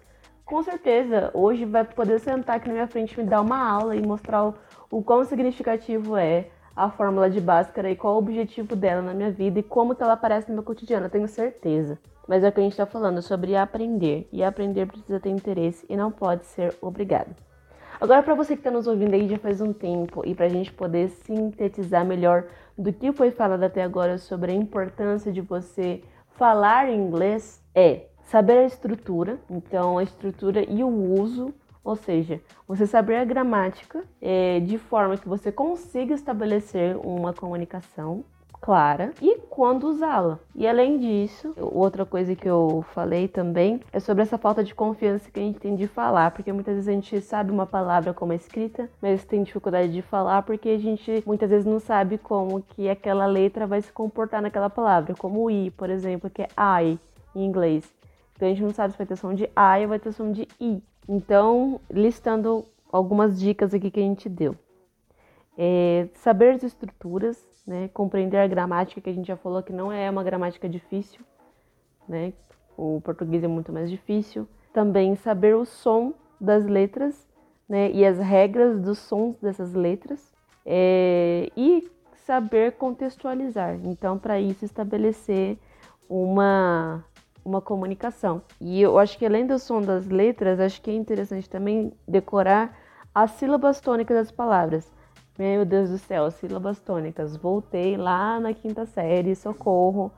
com 0.45 0.61
certeza 0.61 1.31
hoje 1.33 1.65
vai 1.65 1.83
poder 1.83 2.19
sentar 2.19 2.57
aqui 2.57 2.67
na 2.67 2.73
minha 2.73 2.87
frente 2.87 3.13
e 3.13 3.23
me 3.23 3.29
dar 3.29 3.41
uma 3.41 3.57
aula 3.57 3.95
e 3.95 4.01
mostrar 4.05 4.45
o, 4.45 4.55
o 4.91 5.03
quão 5.03 5.23
significativo 5.23 6.17
é 6.17 6.49
a 6.75 6.89
fórmula 6.89 7.29
de 7.29 7.39
Bhaskara 7.39 7.89
e 7.89 7.95
qual 7.95 8.15
o 8.15 8.17
objetivo 8.17 8.75
dela 8.75 9.01
na 9.01 9.13
minha 9.13 9.31
vida 9.31 9.59
e 9.59 9.63
como 9.63 9.95
que 9.95 10.01
ela 10.01 10.13
aparece 10.13 10.49
no 10.49 10.55
meu 10.55 10.63
cotidiano, 10.63 11.05
eu 11.05 11.09
tenho 11.09 11.27
certeza. 11.27 11.99
Mas 12.27 12.43
é 12.43 12.49
o 12.49 12.51
que 12.51 12.59
a 12.59 12.63
gente 12.63 12.73
está 12.73 12.85
falando 12.85 13.21
sobre 13.21 13.55
aprender. 13.55 14.27
E 14.31 14.43
aprender 14.43 14.87
precisa 14.87 15.19
ter 15.19 15.29
interesse 15.29 15.85
e 15.89 15.95
não 15.95 16.11
pode 16.11 16.45
ser 16.45 16.75
obrigado. 16.81 17.35
Agora, 17.99 18.23
para 18.23 18.33
você 18.33 18.55
que 18.55 18.61
está 18.61 18.71
nos 18.71 18.87
ouvindo 18.87 19.13
aí 19.13 19.29
já 19.29 19.37
faz 19.37 19.61
um 19.61 19.71
tempo 19.71 20.23
e 20.25 20.33
para 20.33 20.47
a 20.47 20.49
gente 20.49 20.73
poder 20.73 21.09
sintetizar 21.09 22.05
melhor 22.05 22.45
do 22.77 22.91
que 22.91 23.11
foi 23.11 23.31
falado 23.31 23.63
até 23.63 23.83
agora 23.83 24.17
sobre 24.17 24.51
a 24.51 24.55
importância 24.55 25.31
de 25.31 25.41
você 25.41 26.01
falar 26.35 26.89
inglês, 26.89 27.61
é 27.75 28.07
saber 28.23 28.57
a 28.57 28.65
estrutura, 28.65 29.37
então 29.49 29.97
a 29.97 30.03
estrutura 30.03 30.65
e 30.67 30.83
o 30.83 30.87
uso, 30.87 31.53
ou 31.83 31.95
seja, 31.95 32.41
você 32.67 32.87
saber 32.87 33.17
a 33.17 33.25
gramática 33.25 34.03
é, 34.21 34.59
de 34.59 34.77
forma 34.77 35.17
que 35.17 35.27
você 35.27 35.51
consiga 35.51 36.13
estabelecer 36.13 36.95
uma 36.97 37.33
comunicação 37.33 38.23
clara 38.63 39.11
e 39.21 39.39
quando 39.49 39.89
usá-la. 39.89 40.39
E 40.55 40.65
além 40.65 40.97
disso, 40.97 41.53
outra 41.57 42.05
coisa 42.05 42.33
que 42.33 42.47
eu 42.47 42.85
falei 42.93 43.27
também 43.27 43.81
é 43.91 43.99
sobre 43.99 44.23
essa 44.23 44.37
falta 44.37 44.63
de 44.63 44.73
confiança 44.73 45.29
que 45.29 45.37
a 45.37 45.43
gente 45.43 45.59
tem 45.59 45.75
de 45.75 45.85
falar, 45.85 46.31
porque 46.31 46.53
muitas 46.53 46.75
vezes 46.75 46.87
a 46.87 46.93
gente 46.93 47.19
sabe 47.19 47.51
uma 47.51 47.65
palavra 47.65 48.13
como 48.13 48.31
é 48.31 48.37
escrita, 48.37 48.89
mas 49.01 49.25
tem 49.25 49.43
dificuldade 49.43 49.91
de 49.91 50.01
falar 50.01 50.43
porque 50.43 50.69
a 50.69 50.77
gente 50.77 51.21
muitas 51.27 51.49
vezes 51.49 51.65
não 51.65 51.77
sabe 51.77 52.17
como 52.17 52.61
que 52.61 52.87
aquela 52.87 53.25
letra 53.25 53.67
vai 53.67 53.81
se 53.81 53.91
comportar 53.91 54.41
naquela 54.41 54.69
palavra, 54.69 55.13
como 55.13 55.43
o 55.43 55.51
i, 55.51 55.69
por 55.69 55.89
exemplo, 55.89 56.29
que 56.29 56.43
é 56.43 56.47
I 56.57 56.97
em 57.35 57.45
inglês. 57.45 57.93
Então 58.33 58.47
a 58.47 58.51
gente 58.51 58.63
não 58.63 58.71
sabe 58.71 58.93
se 58.93 58.97
vai 58.97 59.05
ter 59.05 59.17
som 59.17 59.33
de 59.33 59.43
I 59.43 59.81
ou 59.81 59.89
vai 59.89 59.99
ter 59.99 60.13
som 60.13 60.31
de 60.31 60.47
i. 60.61 60.81
Então, 61.07 61.79
listando 61.89 62.65
algumas 62.91 63.39
dicas 63.39 63.73
aqui 63.73 63.91
que 63.91 63.99
a 63.99 64.03
gente 64.03 64.29
deu. 64.29 64.55
É, 65.57 66.07
saber 66.15 66.55
as 66.55 66.63
estruturas, 66.63 67.45
né? 67.65 67.89
Compreender 67.93 68.37
a 68.37 68.47
gramática, 68.47 69.01
que 69.01 69.09
a 69.09 69.13
gente 69.13 69.27
já 69.27 69.37
falou 69.37 69.61
que 69.61 69.73
não 69.73 69.91
é 69.91 70.09
uma 70.09 70.23
gramática 70.23 70.67
difícil, 70.67 71.21
né? 72.07 72.33
O 72.77 73.01
português 73.01 73.43
é 73.43 73.47
muito 73.47 73.71
mais 73.71 73.89
difícil. 73.89 74.47
também 74.73 75.15
saber 75.15 75.55
o 75.55 75.65
som 75.65 76.13
das 76.41 76.65
letras 76.65 77.27
né, 77.69 77.91
e 77.91 78.05
as 78.05 78.17
regras 78.17 78.79
dos 78.79 78.97
sons 78.97 79.39
dessas 79.39 79.73
letras 79.73 80.33
é, 80.65 81.49
e 81.55 81.89
saber 82.25 82.73
contextualizar. 82.73 83.79
Então, 83.83 84.17
para 84.17 84.39
isso, 84.39 84.65
estabelecer 84.65 85.57
uma, 86.09 87.03
uma 87.43 87.61
comunicação. 87.61 88.41
E 88.59 88.81
eu 88.81 88.97
acho 88.97 89.17
que 89.17 89.25
além 89.25 89.45
do 89.45 89.59
som 89.59 89.81
das 89.81 90.07
letras, 90.07 90.59
acho 90.59 90.81
que 90.81 90.91
é 90.91 90.93
interessante 90.93 91.49
também 91.49 91.91
decorar 92.07 92.77
as 93.13 93.31
sílabas 93.31 93.79
tônicas 93.79 94.17
das 94.17 94.31
palavras. 94.31 94.91
Meu 95.37 95.65
Deus 95.65 95.89
do 95.89 95.97
céu, 95.97 96.29
sílabas 96.31 96.79
tônicas. 96.79 97.35
Voltei 97.35 97.97
lá 97.97 98.39
na 98.39 98.53
quinta 98.53 98.85
série, 98.85 99.35
socorro. 99.35 100.11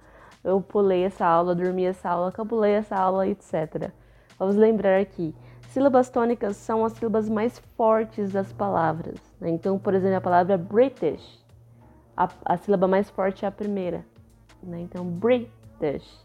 Eu 0.43 0.61
pulei 0.61 1.03
essa 1.03 1.25
aula, 1.25 1.55
dormi 1.55 1.85
essa 1.85 2.09
aula, 2.09 2.31
cabulei 2.31 2.73
essa 2.73 2.95
aula, 2.95 3.27
etc. 3.27 3.91
Vamos 4.37 4.55
lembrar 4.55 4.99
aqui. 4.99 5.33
Sílabas 5.69 6.09
tônicas 6.09 6.55
são 6.55 6.85
as 6.85 6.93
sílabas 6.93 7.27
mais 7.27 7.59
fortes 7.75 8.31
das 8.31 8.53
palavras. 8.53 9.19
Né? 9.39 9.49
Então, 9.49 9.79
por 9.79 9.93
exemplo, 9.93 10.17
a 10.17 10.21
palavra 10.21 10.57
British, 10.57 11.43
a, 12.15 12.29
a 12.45 12.57
sílaba 12.57 12.87
mais 12.87 13.09
forte 13.09 13.43
é 13.43 13.47
a 13.47 13.51
primeira. 13.51 14.05
Né? 14.61 14.81
Então, 14.81 15.05
British. 15.05 16.24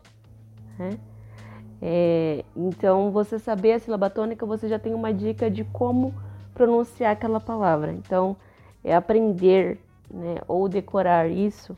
Né? 0.80 0.98
É, 1.82 2.42
então, 2.56 3.10
você 3.10 3.38
saber 3.38 3.72
a 3.72 3.78
sílaba 3.78 4.08
tônica, 4.08 4.46
você 4.46 4.66
já 4.66 4.78
tem 4.78 4.94
uma 4.94 5.12
dica 5.12 5.50
de 5.50 5.62
como 5.64 6.14
pronunciar 6.54 7.12
aquela 7.12 7.38
palavra. 7.38 7.92
Então, 7.92 8.34
é 8.82 8.94
aprender 8.94 9.78
né, 10.10 10.36
ou 10.48 10.68
decorar 10.68 11.28
isso 11.28 11.76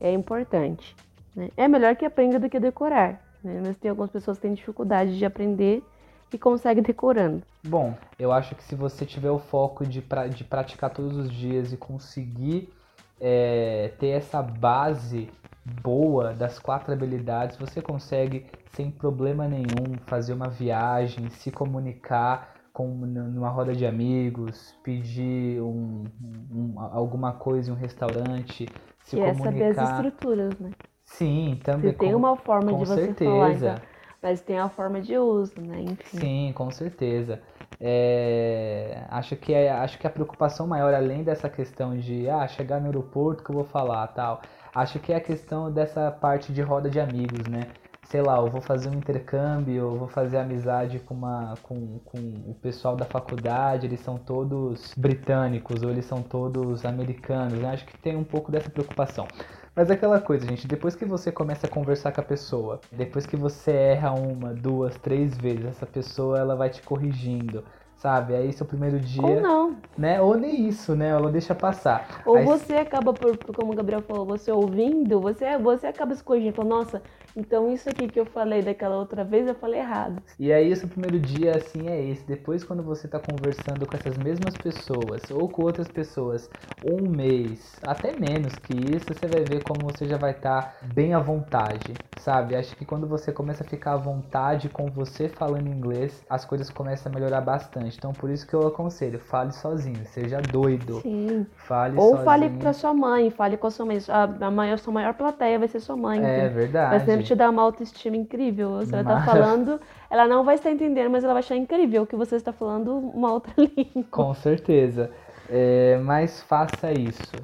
é 0.00 0.10
importante. 0.10 0.96
Né? 1.36 1.50
É 1.54 1.68
melhor 1.68 1.94
que 1.96 2.06
aprenda 2.06 2.38
do 2.38 2.48
que 2.48 2.58
decorar, 2.58 3.22
né? 3.44 3.60
mas 3.64 3.76
tem 3.76 3.90
algumas 3.90 4.10
pessoas 4.10 4.38
que 4.38 4.42
têm 4.42 4.54
dificuldade 4.54 5.18
de 5.18 5.24
aprender 5.26 5.84
e 6.32 6.38
conseguem 6.38 6.82
decorando. 6.82 7.42
Bom, 7.62 7.94
eu 8.18 8.32
acho 8.32 8.54
que 8.54 8.64
se 8.64 8.74
você 8.74 9.04
tiver 9.04 9.30
o 9.30 9.38
foco 9.38 9.84
de, 9.84 10.00
pra, 10.00 10.28
de 10.28 10.44
praticar 10.44 10.90
todos 10.90 11.16
os 11.16 11.30
dias 11.30 11.72
e 11.72 11.76
conseguir 11.76 12.72
é, 13.20 13.92
ter 13.98 14.08
essa 14.08 14.40
base 14.42 15.28
boa 15.64 16.32
das 16.32 16.58
quatro 16.58 16.92
habilidades, 16.92 17.56
você 17.56 17.82
consegue 17.82 18.46
sem 18.72 18.90
problema 18.90 19.46
nenhum 19.48 19.98
fazer 20.06 20.32
uma 20.32 20.48
viagem, 20.48 21.28
se 21.30 21.50
comunicar 21.50 22.56
com 22.72 22.88
numa 22.88 23.48
roda 23.50 23.74
de 23.74 23.84
amigos, 23.84 24.74
pedir 24.82 25.60
um, 25.60 26.06
um, 26.52 26.80
alguma 26.80 27.32
coisa 27.32 27.70
em 27.70 27.74
um 27.74 27.76
restaurante, 27.76 28.68
se 29.02 29.16
e 29.16 29.20
comunicar. 29.20 29.28
é 29.28 29.34
saber 29.34 29.64
as 29.64 29.90
estruturas, 29.90 30.58
né? 30.58 30.72
Sim, 31.04 31.60
também. 31.64 31.92
Você 31.92 31.98
tem 31.98 32.12
com, 32.12 32.16
uma 32.16 32.36
forma 32.36 32.72
de 32.72 32.84
você 32.84 32.94
certeza. 32.94 33.24
falar, 33.24 33.52
então, 33.52 33.80
mas 34.22 34.40
tem 34.40 34.58
a 34.58 34.68
forma 34.68 35.00
de 35.00 35.16
uso, 35.18 35.60
né? 35.60 35.80
Enfim. 35.80 36.18
Sim, 36.18 36.52
com 36.54 36.70
certeza. 36.70 37.40
É, 37.82 39.04
acho, 39.08 39.36
que 39.36 39.54
é, 39.54 39.70
acho 39.70 39.98
que 39.98 40.06
a 40.06 40.10
preocupação 40.10 40.66
maior, 40.66 40.92
além 40.92 41.24
dessa 41.24 41.48
questão 41.48 41.96
de 41.96 42.28
ah, 42.28 42.46
chegar 42.46 42.78
no 42.78 42.86
aeroporto 42.86 43.42
que 43.42 43.50
eu 43.50 43.54
vou 43.54 43.64
falar 43.64 44.06
tal, 44.08 44.42
acho 44.74 44.98
que 45.00 45.12
é 45.12 45.16
a 45.16 45.20
questão 45.20 45.70
dessa 45.72 46.10
parte 46.10 46.52
de 46.52 46.62
roda 46.62 46.90
de 46.90 47.00
amigos, 47.00 47.46
né? 47.46 47.72
Sei 48.02 48.20
lá, 48.22 48.36
eu 48.38 48.50
vou 48.50 48.60
fazer 48.62 48.88
um 48.88 48.98
intercâmbio, 48.98 49.74
eu 49.74 49.98
vou 49.98 50.08
fazer 50.08 50.38
amizade 50.38 50.98
com, 51.00 51.14
uma, 51.14 51.58
com, 51.62 51.98
com 52.00 52.18
o 52.50 52.54
pessoal 52.60 52.96
da 52.96 53.04
faculdade, 53.04 53.86
eles 53.86 54.00
são 54.00 54.18
todos 54.18 54.94
britânicos 54.96 55.82
ou 55.82 55.90
eles 55.90 56.06
são 56.06 56.22
todos 56.22 56.84
americanos, 56.84 57.60
né? 57.60 57.70
Acho 57.70 57.86
que 57.86 57.96
tem 57.96 58.16
um 58.16 58.24
pouco 58.24 58.50
dessa 58.50 58.70
preocupação. 58.70 59.28
Mas 59.74 59.90
é 59.90 59.94
aquela 59.94 60.20
coisa, 60.20 60.46
gente, 60.46 60.66
depois 60.66 60.96
que 60.96 61.04
você 61.04 61.30
começa 61.30 61.66
a 61.66 61.70
conversar 61.70 62.12
com 62.12 62.20
a 62.20 62.24
pessoa, 62.24 62.80
depois 62.90 63.26
que 63.26 63.36
você 63.36 63.70
erra 63.72 64.12
uma, 64.12 64.52
duas, 64.54 64.96
três 64.98 65.36
vezes, 65.38 65.66
essa 65.66 65.86
pessoa 65.86 66.38
ela 66.38 66.56
vai 66.56 66.70
te 66.70 66.82
corrigindo, 66.82 67.64
sabe? 68.00 68.34
Aí 68.34 68.52
seu 68.52 68.64
primeiro 68.64 68.98
dia. 68.98 69.22
Ou 69.22 69.40
não. 69.40 69.76
Né? 69.96 70.20
Ou 70.20 70.36
nem 70.36 70.66
isso, 70.66 70.96
né? 70.96 71.10
Ela 71.10 71.30
deixa 71.30 71.54
passar. 71.54 72.22
Ou 72.24 72.36
Aí... 72.36 72.44
você 72.44 72.74
acaba, 72.76 73.12
por, 73.12 73.36
como 73.54 73.72
o 73.72 73.76
Gabriel 73.76 74.00
falou, 74.00 74.24
você 74.24 74.50
ouvindo, 74.50 75.20
você, 75.20 75.58
você 75.58 75.86
acaba 75.86 76.14
se 76.14 76.24
corrigindo. 76.24 76.56
Fala, 76.56 76.68
nossa, 76.68 77.02
então 77.36 77.70
isso 77.70 77.88
aqui 77.90 78.08
que 78.08 78.18
eu 78.18 78.24
falei 78.24 78.62
daquela 78.62 78.96
outra 78.96 79.22
vez, 79.22 79.46
eu 79.46 79.54
falei 79.54 79.80
errado. 79.80 80.22
E 80.38 80.50
aí, 80.50 80.72
o 80.72 80.88
primeiro 80.88 81.20
dia, 81.20 81.56
assim, 81.56 81.88
é 81.88 82.02
esse. 82.02 82.26
Depois, 82.26 82.64
quando 82.64 82.82
você 82.82 83.06
tá 83.06 83.20
conversando 83.20 83.86
com 83.86 83.94
essas 83.94 84.16
mesmas 84.16 84.54
pessoas, 84.56 85.30
ou 85.30 85.46
com 85.48 85.62
outras 85.62 85.88
pessoas, 85.88 86.48
um 86.84 87.06
mês, 87.06 87.76
até 87.82 88.12
menos 88.18 88.56
que 88.56 88.72
isso, 88.72 89.12
você 89.12 89.26
vai 89.26 89.44
ver 89.44 89.62
como 89.62 89.84
você 89.84 90.06
já 90.06 90.16
vai 90.16 90.30
estar 90.30 90.62
tá 90.62 90.74
bem 90.94 91.12
à 91.12 91.18
vontade, 91.18 91.92
sabe? 92.16 92.56
Acho 92.56 92.74
que 92.74 92.86
quando 92.86 93.06
você 93.06 93.30
começa 93.30 93.62
a 93.62 93.66
ficar 93.66 93.92
à 93.92 93.96
vontade 93.96 94.70
com 94.70 94.86
você 94.86 95.28
falando 95.28 95.68
inglês, 95.68 96.24
as 96.30 96.46
coisas 96.46 96.70
começam 96.70 97.12
a 97.12 97.14
melhorar 97.14 97.42
bastante. 97.42 97.89
Então, 97.98 98.12
por 98.12 98.30
isso 98.30 98.46
que 98.46 98.54
eu 98.54 98.66
aconselho, 98.66 99.18
fale 99.18 99.52
sozinho, 99.52 100.04
seja 100.06 100.40
doido. 100.40 101.00
Sim. 101.00 101.46
Fale 101.54 101.96
ou 101.96 102.10
sozinho. 102.10 102.24
fale 102.24 102.50
pra 102.50 102.72
sua 102.72 102.94
mãe, 102.94 103.30
fale 103.30 103.56
com 103.56 103.66
a 103.66 103.70
sua 103.70 103.86
mãe. 103.86 103.98
A, 104.08 104.46
a 104.46 104.50
maior, 104.50 104.78
sua 104.78 104.92
maior 104.92 105.14
plateia 105.14 105.58
vai 105.58 105.68
ser 105.68 105.80
sua 105.80 105.96
mãe. 105.96 106.24
É 106.24 106.38
então. 106.46 106.54
verdade. 106.54 106.90
Vai 106.90 107.06
sempre 107.06 107.24
te 107.24 107.34
dar 107.34 107.50
uma 107.50 107.62
autoestima 107.62 108.16
incrível. 108.16 108.78
Você 108.78 108.90
vai 108.90 109.02
estar 109.02 109.24
falando, 109.24 109.80
ela 110.08 110.26
não 110.26 110.44
vai 110.44 110.56
estar 110.56 110.70
entendendo, 110.70 111.10
mas 111.10 111.24
ela 111.24 111.32
vai 111.32 111.40
achar 111.40 111.56
incrível 111.56 112.06
que 112.06 112.16
você 112.16 112.36
está 112.36 112.52
falando 112.52 112.96
uma 112.96 113.32
outra 113.32 113.52
língua. 113.58 114.04
Com 114.10 114.34
certeza. 114.34 115.10
É, 115.48 115.98
mas 115.98 116.40
faça 116.42 116.92
isso, 116.92 117.34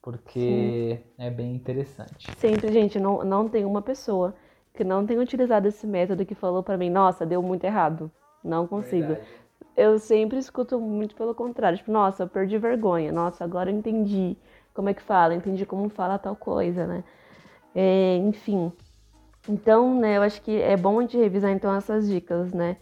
porque 0.00 1.00
Sim. 1.02 1.24
é 1.24 1.30
bem 1.30 1.52
interessante. 1.54 2.32
Sempre, 2.36 2.70
gente, 2.70 3.00
não, 3.00 3.24
não 3.24 3.48
tem 3.48 3.64
uma 3.64 3.82
pessoa 3.82 4.34
que 4.72 4.84
não 4.84 5.04
tenha 5.04 5.20
utilizado 5.20 5.66
esse 5.66 5.86
método 5.86 6.24
que 6.24 6.34
falou 6.34 6.62
para 6.62 6.76
mim, 6.76 6.90
nossa, 6.90 7.26
deu 7.26 7.42
muito 7.42 7.64
errado, 7.64 8.10
não 8.44 8.66
consigo. 8.66 9.08
Verdade. 9.08 9.45
Eu 9.76 9.98
sempre 9.98 10.38
escuto 10.38 10.80
muito 10.80 11.14
pelo 11.14 11.34
contrário, 11.34 11.76
tipo, 11.78 11.92
nossa, 11.92 12.22
eu 12.22 12.28
perdi 12.28 12.56
vergonha, 12.56 13.12
nossa, 13.12 13.44
agora 13.44 13.70
eu 13.70 13.76
entendi 13.76 14.36
como 14.72 14.88
é 14.88 14.94
que 14.94 15.02
fala, 15.02 15.34
entendi 15.34 15.66
como 15.66 15.88
fala 15.88 16.18
tal 16.18 16.34
coisa, 16.34 16.86
né? 16.86 17.04
É, 17.74 18.16
enfim, 18.16 18.72
então, 19.48 19.94
né, 19.98 20.16
eu 20.16 20.22
acho 20.22 20.40
que 20.42 20.60
é 20.60 20.76
bom 20.76 20.98
a 20.98 21.02
gente 21.02 21.16
revisar 21.16 21.52
então 21.52 21.74
essas 21.74 22.08
dicas, 22.08 22.52
né? 22.52 22.76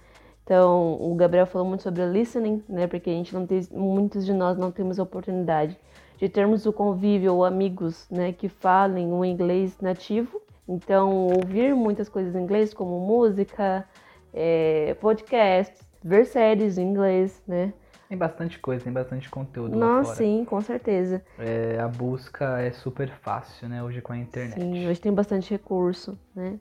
Então, 0.45 0.99
o 1.01 1.15
Gabriel 1.15 1.47
falou 1.47 1.67
muito 1.67 1.83
sobre 1.83 2.05
listening, 2.07 2.63
né? 2.69 2.87
Porque 2.87 3.11
a 3.11 3.15
gente 3.15 3.35
não 3.35 3.47
tem, 3.47 3.67
muitos 3.73 4.25
de 4.27 4.33
nós 4.33 4.59
não 4.59 4.71
temos 4.71 4.99
a 4.99 5.03
oportunidade 5.03 5.77
de 6.19 6.29
termos 6.29 6.65
o 6.67 6.73
convívio 6.73 7.35
ou 7.35 7.45
amigos, 7.45 8.07
né, 8.11 8.33
que 8.33 8.49
falem 8.49 9.13
o 9.13 9.25
inglês 9.25 9.79
nativo. 9.81 10.41
Então, 10.69 11.27
ouvir 11.27 11.75
muitas 11.75 12.09
coisas 12.09 12.35
em 12.35 12.43
inglês, 12.43 12.73
como 12.73 13.01
música, 13.01 13.87
é, 14.33 14.95
podcasts, 15.01 15.83
ver 16.05 16.27
séries 16.27 16.77
em 16.77 16.83
inglês, 16.83 17.43
né? 17.49 17.73
Tem 18.09 18.19
bastante 18.19 18.59
coisa, 18.59 18.85
tem 18.85 18.93
bastante 18.93 19.31
conteúdo 19.31 19.79
fora. 19.79 20.05
sim, 20.05 20.45
com 20.45 20.61
certeza. 20.61 21.25
É, 21.39 21.81
a 21.81 21.89
busca 21.89 22.61
é 22.61 22.71
super 22.71 23.09
fácil, 23.09 23.69
né, 23.69 23.83
hoje 23.83 24.03
com 24.03 24.13
a 24.13 24.19
internet. 24.19 24.61
Sim, 24.61 24.87
hoje 24.87 25.01
tem 25.01 25.13
bastante 25.13 25.51
recurso, 25.51 26.19
né? 26.35 26.61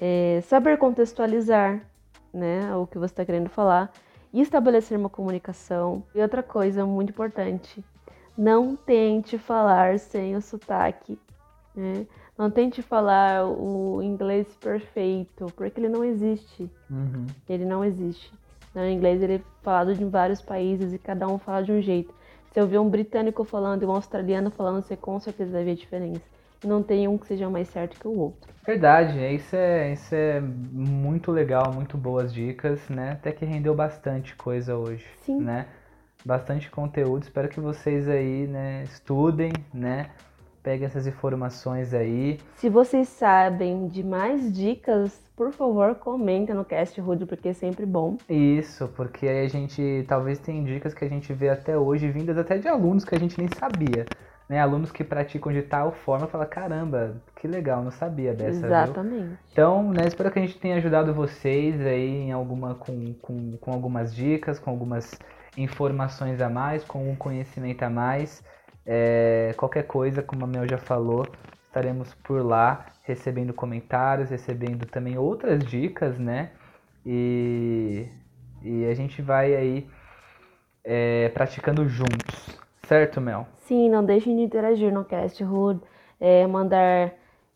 É, 0.00 0.40
saber 0.46 0.78
contextualizar, 0.78 1.82
né, 2.32 2.74
o 2.74 2.86
que 2.86 2.98
você 2.98 3.12
está 3.12 3.24
querendo 3.24 3.50
falar 3.50 3.92
e 4.32 4.40
estabelecer 4.40 4.98
uma 4.98 5.10
comunicação. 5.10 6.02
E 6.14 6.22
outra 6.22 6.42
coisa 6.42 6.86
muito 6.86 7.10
importante, 7.10 7.84
não 8.36 8.74
tente 8.74 9.36
falar 9.36 9.98
sem 9.98 10.34
o 10.34 10.40
sotaque, 10.40 11.18
né? 11.76 12.06
Não 12.36 12.50
tente 12.50 12.80
falar 12.80 13.46
o 13.46 14.02
inglês 14.02 14.48
perfeito, 14.56 15.46
porque 15.54 15.78
ele 15.78 15.90
não 15.90 16.02
existe. 16.02 16.68
Uhum. 16.90 17.26
Ele 17.46 17.66
não 17.66 17.84
existe. 17.84 18.32
No 18.74 18.88
inglês 18.88 19.22
ele 19.22 19.34
é 19.34 19.40
falado 19.62 19.92
em 19.92 20.08
vários 20.08 20.40
países 20.40 20.92
e 20.92 20.98
cada 20.98 21.28
um 21.28 21.38
fala 21.38 21.62
de 21.62 21.72
um 21.72 21.80
jeito. 21.80 22.14
Se 22.52 22.60
eu 22.60 22.66
ver 22.66 22.78
um 22.78 22.88
britânico 22.88 23.44
falando 23.44 23.82
e 23.82 23.86
um 23.86 23.92
australiano 23.92 24.50
falando, 24.50 24.82
você 24.82 24.96
com 24.96 25.18
certeza 25.18 25.52
vai 25.52 25.64
ver 25.64 25.72
a 25.72 25.74
diferença. 25.74 26.22
Não 26.64 26.82
tem 26.82 27.08
um 27.08 27.18
que 27.18 27.26
seja 27.26 27.50
mais 27.50 27.68
certo 27.68 27.98
que 27.98 28.06
o 28.06 28.16
outro. 28.16 28.52
Verdade, 28.64 29.18
isso 29.34 29.56
é, 29.56 29.92
isso 29.92 30.14
é 30.14 30.40
muito 30.40 31.32
legal, 31.32 31.72
muito 31.72 31.98
boas 31.98 32.32
dicas, 32.32 32.88
né? 32.88 33.12
Até 33.12 33.32
que 33.32 33.44
rendeu 33.44 33.74
bastante 33.74 34.36
coisa 34.36 34.76
hoje, 34.76 35.04
Sim. 35.22 35.40
né? 35.40 35.66
Bastante 36.24 36.70
conteúdo, 36.70 37.24
espero 37.24 37.48
que 37.48 37.58
vocês 37.58 38.08
aí, 38.08 38.46
né, 38.46 38.84
estudem, 38.84 39.52
né? 39.74 40.10
Peguem 40.62 40.86
essas 40.86 41.06
informações 41.06 41.92
aí. 41.92 42.38
Se 42.54 42.68
vocês 42.68 43.08
sabem 43.08 43.88
de 43.88 44.04
mais 44.04 44.52
dicas, 44.52 45.20
por 45.34 45.50
favor, 45.50 45.96
comenta 45.96 46.54
no 46.54 46.64
Cast 46.64 47.00
Rude, 47.00 47.26
porque 47.26 47.48
é 47.48 47.52
sempre 47.52 47.84
bom. 47.84 48.16
Isso, 48.28 48.86
porque 48.94 49.26
aí 49.26 49.44
a 49.44 49.48
gente 49.48 50.04
talvez 50.06 50.38
tem 50.38 50.62
dicas 50.62 50.94
que 50.94 51.04
a 51.04 51.08
gente 51.08 51.32
vê 51.32 51.48
até 51.48 51.76
hoje, 51.76 52.08
vindas 52.10 52.38
até 52.38 52.58
de 52.58 52.68
alunos 52.68 53.04
que 53.04 53.14
a 53.14 53.18
gente 53.18 53.36
nem 53.38 53.48
sabia. 53.48 54.06
Né? 54.48 54.60
Alunos 54.60 54.92
que 54.92 55.02
praticam 55.02 55.52
de 55.52 55.62
tal 55.62 55.90
forma, 55.90 56.28
fala 56.28 56.46
caramba, 56.46 57.16
que 57.34 57.48
legal, 57.48 57.82
não 57.82 57.90
sabia 57.90 58.32
dessa. 58.32 58.66
Exatamente. 58.66 59.24
Viu? 59.24 59.38
Então, 59.50 59.90
né, 59.90 60.06
espero 60.06 60.30
que 60.30 60.38
a 60.38 60.42
gente 60.42 60.58
tenha 60.58 60.76
ajudado 60.76 61.12
vocês 61.12 61.80
aí 61.80 62.08
em 62.08 62.32
alguma 62.32 62.74
com, 62.74 63.14
com, 63.14 63.56
com 63.56 63.72
algumas 63.72 64.14
dicas, 64.14 64.60
com 64.60 64.70
algumas 64.70 65.10
informações 65.56 66.40
a 66.40 66.48
mais, 66.48 66.84
com 66.84 67.10
um 67.10 67.16
conhecimento 67.16 67.82
a 67.82 67.90
mais. 67.90 68.44
É, 68.84 69.54
qualquer 69.56 69.84
coisa, 69.84 70.22
como 70.22 70.44
a 70.44 70.46
Mel 70.46 70.68
já 70.68 70.78
falou, 70.78 71.26
estaremos 71.66 72.12
por 72.14 72.44
lá 72.44 72.86
recebendo 73.04 73.52
comentários, 73.52 74.30
recebendo 74.30 74.86
também 74.86 75.16
outras 75.16 75.64
dicas, 75.64 76.18
né? 76.18 76.50
e, 77.04 78.06
e 78.62 78.84
a 78.86 78.94
gente 78.94 79.20
vai 79.20 79.54
aí 79.54 79.86
é, 80.84 81.28
praticando 81.30 81.88
juntos. 81.88 82.58
Certo, 82.86 83.20
Mel? 83.20 83.46
Sim, 83.60 83.88
não 83.90 84.04
deixem 84.04 84.36
de 84.36 84.42
interagir 84.42 84.92
no 84.92 85.04
Cast 85.04 85.42
Hood, 85.42 85.80
é, 86.20 86.46
mandar 86.46 87.12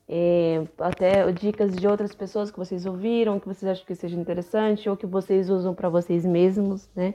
é, 0.09 0.65
até 0.79 1.31
dicas 1.33 1.75
de 1.77 1.87
outras 1.87 2.15
pessoas 2.15 2.51
que 2.51 2.59
vocês 2.59 2.87
ouviram, 2.87 3.41
que 3.41 3.47
vocês 3.47 3.71
acham 3.71 3.85
que 3.85 3.95
seja 3.95 4.17
interessante 4.17 4.89
ou 4.89 4.97
que 4.97 5.07
vocês 5.07 5.51
usam 5.51 5.75
para 5.75 5.89
vocês 5.89 6.25
mesmos, 6.25 6.89
né? 6.95 7.15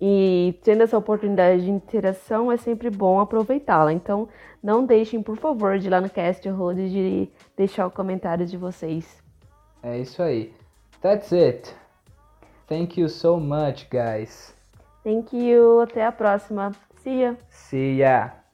E 0.00 0.58
tendo 0.62 0.82
essa 0.82 0.98
oportunidade 0.98 1.64
de 1.64 1.70
interação 1.70 2.52
é 2.52 2.56
sempre 2.56 2.90
bom 2.90 3.18
aproveitá-la. 3.18 3.92
Então, 3.92 4.28
não 4.62 4.84
deixem, 4.84 5.22
por 5.22 5.36
favor, 5.36 5.78
de 5.78 5.86
ir 5.86 5.90
lá 5.90 6.00
no 6.00 6.10
Cast 6.10 6.46
Hood 6.48 6.90
de 6.90 7.28
deixar 7.56 7.86
o 7.86 7.90
comentário 7.90 8.44
de 8.44 8.56
vocês. 8.56 9.22
É 9.82 9.98
isso 9.98 10.22
aí. 10.22 10.52
That's 11.00 11.32
it. 11.32 11.74
Thank 12.66 13.00
you 13.00 13.08
so 13.08 13.38
much, 13.38 13.86
guys. 13.90 14.54
Thank 15.04 15.36
you. 15.36 15.80
Até 15.80 16.04
a 16.04 16.12
próxima. 16.12 16.72
See 16.96 17.20
ya. 17.20 17.36
See 17.48 17.98
ya. 17.98 18.45